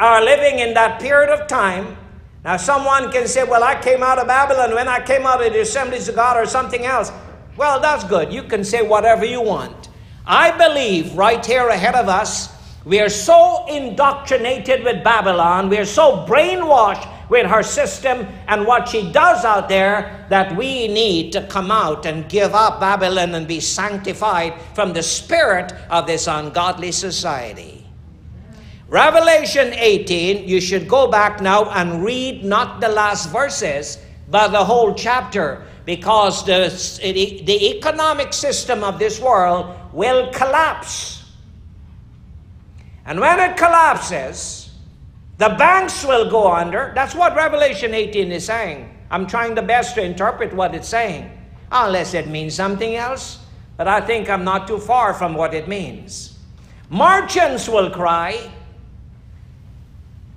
are 0.00 0.20
living 0.20 0.58
in 0.58 0.74
that 0.74 1.00
period 1.00 1.30
of 1.30 1.46
time. 1.46 1.96
Now, 2.42 2.56
someone 2.56 3.12
can 3.12 3.28
say, 3.28 3.44
Well, 3.44 3.62
I 3.62 3.80
came 3.80 4.02
out 4.02 4.18
of 4.18 4.26
Babylon 4.26 4.74
when 4.74 4.88
I 4.88 5.00
came 5.00 5.24
out 5.28 5.46
of 5.46 5.52
the 5.52 5.60
assemblies 5.60 6.08
of 6.08 6.16
God 6.16 6.36
or 6.36 6.44
something 6.44 6.84
else. 6.84 7.12
Well, 7.58 7.80
that's 7.80 8.04
good. 8.04 8.32
You 8.32 8.44
can 8.44 8.64
say 8.64 8.80
whatever 8.80 9.24
you 9.24 9.42
want. 9.42 9.88
I 10.24 10.56
believe 10.56 11.14
right 11.14 11.44
here 11.44 11.68
ahead 11.68 11.94
of 11.94 12.08
us 12.08 12.56
we 12.84 13.00
are 13.00 13.10
so 13.10 13.66
indoctrinated 13.66 14.82
with 14.82 15.04
Babylon, 15.04 15.68
we 15.68 15.76
are 15.76 15.84
so 15.84 16.24
brainwashed 16.26 17.06
with 17.28 17.46
her 17.46 17.62
system 17.62 18.26
and 18.46 18.66
what 18.66 18.88
she 18.88 19.12
does 19.12 19.44
out 19.44 19.68
there 19.68 20.26
that 20.30 20.56
we 20.56 20.88
need 20.88 21.32
to 21.32 21.46
come 21.48 21.70
out 21.70 22.06
and 22.06 22.28
give 22.30 22.54
up 22.54 22.80
Babylon 22.80 23.34
and 23.34 23.46
be 23.46 23.60
sanctified 23.60 24.54
from 24.74 24.94
the 24.94 25.02
spirit 25.02 25.74
of 25.90 26.06
this 26.06 26.26
ungodly 26.26 26.90
society. 26.90 27.86
Revelation 28.88 29.74
18, 29.74 30.48
you 30.48 30.60
should 30.60 30.88
go 30.88 31.10
back 31.10 31.42
now 31.42 31.68
and 31.72 32.02
read 32.02 32.42
not 32.42 32.80
the 32.80 32.88
last 32.88 33.28
verses, 33.28 33.98
but 34.30 34.48
the 34.48 34.64
whole 34.64 34.94
chapter, 34.94 35.66
because 35.88 36.44
the, 36.44 36.68
the 37.02 37.70
economic 37.76 38.34
system 38.34 38.84
of 38.84 38.98
this 38.98 39.18
world 39.18 39.74
will 39.94 40.30
collapse 40.32 41.18
and 43.08 43.18
when 43.20 43.40
it 43.40 43.56
collapses, 43.56 44.68
the 45.38 45.48
banks 45.48 46.04
will 46.04 46.30
go 46.30 46.52
under. 46.52 46.92
That's 46.94 47.14
what 47.14 47.34
Revelation 47.34 47.94
18 47.94 48.30
is 48.30 48.44
saying. 48.44 48.94
I'm 49.10 49.26
trying 49.26 49.54
the 49.54 49.62
best 49.62 49.94
to 49.94 50.02
interpret 50.02 50.52
what 50.52 50.74
it's 50.74 50.88
saying, 50.88 51.30
unless 51.72 52.12
it 52.12 52.28
means 52.28 52.54
something 52.54 52.96
else. 52.96 53.38
But 53.78 53.88
I 53.88 54.02
think 54.02 54.28
I'm 54.28 54.44
not 54.44 54.68
too 54.68 54.76
far 54.76 55.14
from 55.14 55.32
what 55.32 55.54
it 55.54 55.68
means. 55.68 56.38
Merchants 56.90 57.66
will 57.66 57.88
cry. 57.88 58.38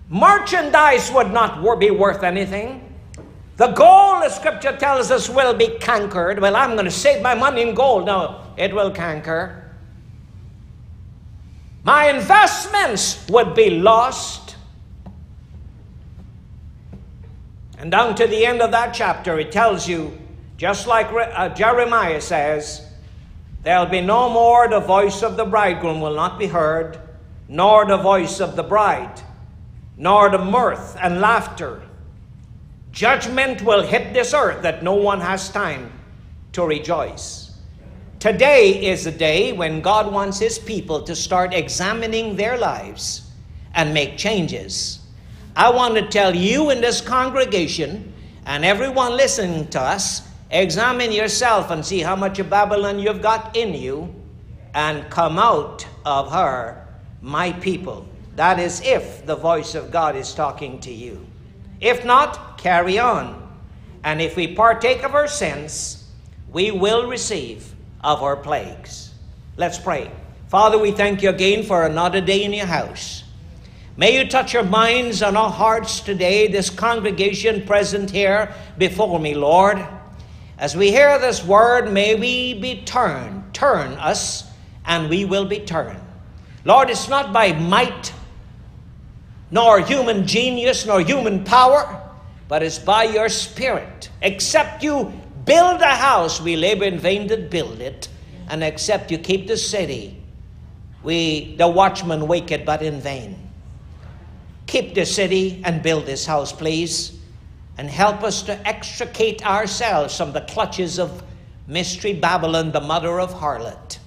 Merchandise 0.08 1.12
would 1.12 1.34
not 1.34 1.78
be 1.78 1.92
worth 1.92 2.24
anything. 2.24 2.91
The 3.58 3.68
gold, 3.68 4.24
the 4.24 4.30
scripture 4.30 4.76
tells 4.76 5.12
us, 5.12 5.30
will 5.30 5.54
be 5.54 5.68
cankered. 5.80 6.40
Well, 6.40 6.56
I'm 6.56 6.72
going 6.72 6.86
to 6.86 6.92
save 6.92 7.22
my 7.22 7.36
money 7.36 7.62
in 7.62 7.76
gold. 7.76 8.06
No, 8.06 8.42
it 8.58 8.74
will 8.74 8.92
canker. 8.92 9.62
My 11.84 12.10
investments 12.10 13.28
would 13.30 13.56
be 13.56 13.70
lost. 13.72 14.56
And 17.78 17.90
down 17.90 18.16
to 18.16 18.28
the 18.28 18.46
end 18.46 18.62
of 18.62 18.72
that 18.72 18.94
chapter, 18.94 19.40
it 19.40 19.52
tells 19.52 19.88
you, 19.88 20.18
just 20.58 20.86
like 20.86 21.08
uh, 21.12 21.50
Jeremiah 21.50 22.22
says, 22.22 22.88
there'll 23.64 23.88
be 23.88 24.02
no 24.02 24.30
more 24.30 24.68
the 24.68 24.80
voice 24.80 25.24
of 25.24 25.36
the 25.36 25.46
bridegroom 25.46 26.00
will 26.00 26.14
not 26.14 26.38
be 26.38 26.46
heard, 26.46 27.00
nor 27.48 27.86
the 27.86 27.98
voice 27.98 28.40
of 28.40 28.56
the 28.56 28.64
bride, 28.64 29.20
nor 29.98 30.30
the 30.30 30.38
mirth 30.38 30.96
and 31.02 31.20
laughter. 31.20 31.82
Judgment 32.92 33.62
will 33.62 33.84
hit 33.84 34.14
this 34.14 34.34
earth 34.34 34.62
that 34.64 34.84
no 34.84 34.94
one 34.94 35.22
has 35.22 35.50
time 35.50 35.92
to 36.52 36.64
rejoice. 36.64 37.58
Today 38.20 38.86
is 38.92 39.06
the 39.06 39.12
day 39.12 39.54
when 39.54 39.82
God 39.82 40.12
wants 40.12 40.38
His 40.38 40.60
people 40.60 41.02
to 41.04 41.16
start 41.16 41.54
examining 41.54 42.36
their 42.36 42.58
lives 42.58 43.32
and 43.74 43.94
make 43.94 44.18
changes. 44.18 45.00
I 45.56 45.70
want 45.70 45.96
to 45.96 46.08
tell 46.08 46.36
you 46.36 46.70
in 46.70 46.82
this 46.82 47.02
congregation 47.02 48.14
and 48.46 48.66
everyone 48.66 49.16
listening 49.16 49.68
to 49.70 49.82
us 49.82 50.28
examine 50.50 51.14
yourself 51.14 51.72
and 51.72 51.86
see 51.86 52.02
how 52.02 52.16
much 52.16 52.40
of 52.40 52.50
Babylon 52.50 53.00
you've 53.00 53.22
got 53.22 53.56
in 53.56 53.74
you 53.74 54.14
and 54.74 55.10
come 55.10 55.40
out 55.40 55.88
of 56.06 56.32
her, 56.32 56.88
my 57.22 57.54
people. 57.54 58.06
That 58.36 58.60
is 58.60 58.82
if 58.84 59.26
the 59.26 59.36
voice 59.36 59.76
of 59.76 59.92
God 59.92 60.16
is 60.16 60.34
talking 60.34 60.80
to 60.82 60.92
you. 60.92 61.26
If 61.82 62.06
not, 62.06 62.60
carry 62.60 63.00
on. 63.00 63.38
And 64.04 64.22
if 64.22 64.36
we 64.36 64.56
partake 64.56 65.04
of 65.04 65.16
our 65.16 65.28
sins, 65.28 66.08
we 66.54 66.72
will 66.72 67.10
receive 67.10 67.74
of 68.04 68.24
our 68.24 68.38
plagues. 68.38 69.12
Let's 69.58 69.78
pray. 69.78 70.12
Father, 70.48 70.78
we 70.78 70.92
thank 70.92 71.22
you 71.22 71.30
again 71.30 71.64
for 71.64 71.86
another 71.86 72.22
day 72.22 72.44
in 72.44 72.54
your 72.54 72.66
house. 72.66 73.24
May 73.98 74.18
you 74.18 74.28
touch 74.28 74.56
our 74.56 74.64
minds 74.64 75.22
and 75.22 75.38
our 75.38 75.50
hearts 75.50 76.00
today, 76.00 76.48
this 76.48 76.70
congregation 76.70 77.66
present 77.66 78.10
here 78.10 78.54
before 78.78 79.20
me, 79.20 79.34
Lord. 79.34 79.86
As 80.58 80.76
we 80.76 80.92
hear 80.92 81.20
this 81.20 81.44
word, 81.44 81.92
may 81.92 82.16
we 82.16 82.54
be 82.54 82.84
turned. 82.84 83.54
Turn 83.54 83.94
us, 83.94 84.50
and 84.86 85.10
we 85.10 85.26
will 85.26 85.46
be 85.46 85.60
turned. 85.60 86.00
Lord, 86.64 86.90
it's 86.90 87.10
not 87.10 87.34
by 87.34 87.54
might, 87.54 88.14
nor 89.52 89.82
human 89.82 90.26
genius, 90.26 90.86
nor 90.86 91.02
human 91.02 91.44
power, 91.44 92.02
but 92.48 92.64
it's 92.64 92.80
by 92.80 93.04
your 93.04 93.30
Spirit. 93.30 94.10
Except 94.22 94.82
you 94.82 95.12
build 95.46 95.82
a 95.82 95.96
house, 95.96 96.40
we 96.40 96.56
labor 96.56 96.86
in 96.86 96.98
vain 96.98 97.28
that 97.28 97.52
build 97.52 97.82
it, 97.82 98.08
and 98.50 98.64
except 98.64 99.12
you 99.12 99.18
keep 99.18 99.48
the 99.48 99.58
city, 99.58 100.18
we 101.04 101.56
the 101.58 101.68
watchman 101.68 102.28
waketh 102.28 102.66
but 102.66 102.82
in 102.82 103.02
vain. 103.02 103.38
Keep 104.68 104.96
the 104.96 105.06
city 105.06 105.62
and 105.66 105.84
build 105.84 106.06
this 106.06 106.26
house, 106.26 106.54
please, 106.54 107.20
and 107.78 107.90
help 107.90 108.24
us 108.24 108.44
to 108.44 108.68
extricate 108.68 109.46
ourselves 109.46 110.16
from 110.16 110.32
the 110.32 110.42
clutches 110.42 110.98
of 110.98 111.24
mystery 111.68 112.14
Babylon, 112.14 112.72
the 112.72 112.80
mother 112.80 113.20
of 113.20 113.34
harlot. 113.34 113.98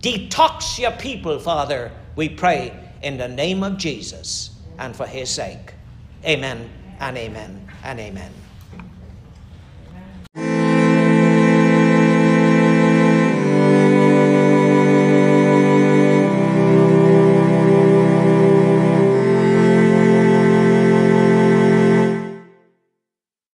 Detox 0.00 0.78
your 0.78 0.90
people, 0.92 1.38
Father, 1.38 1.90
we 2.16 2.28
pray, 2.28 2.78
in 3.02 3.16
the 3.16 3.28
name 3.28 3.62
of 3.62 3.78
Jesus 3.78 4.53
and 4.78 4.94
for 4.94 5.06
his 5.06 5.30
sake. 5.30 5.74
Amen 6.24 6.70
and 7.00 7.16
amen 7.16 7.68
and 7.82 8.00
amen. 8.00 8.32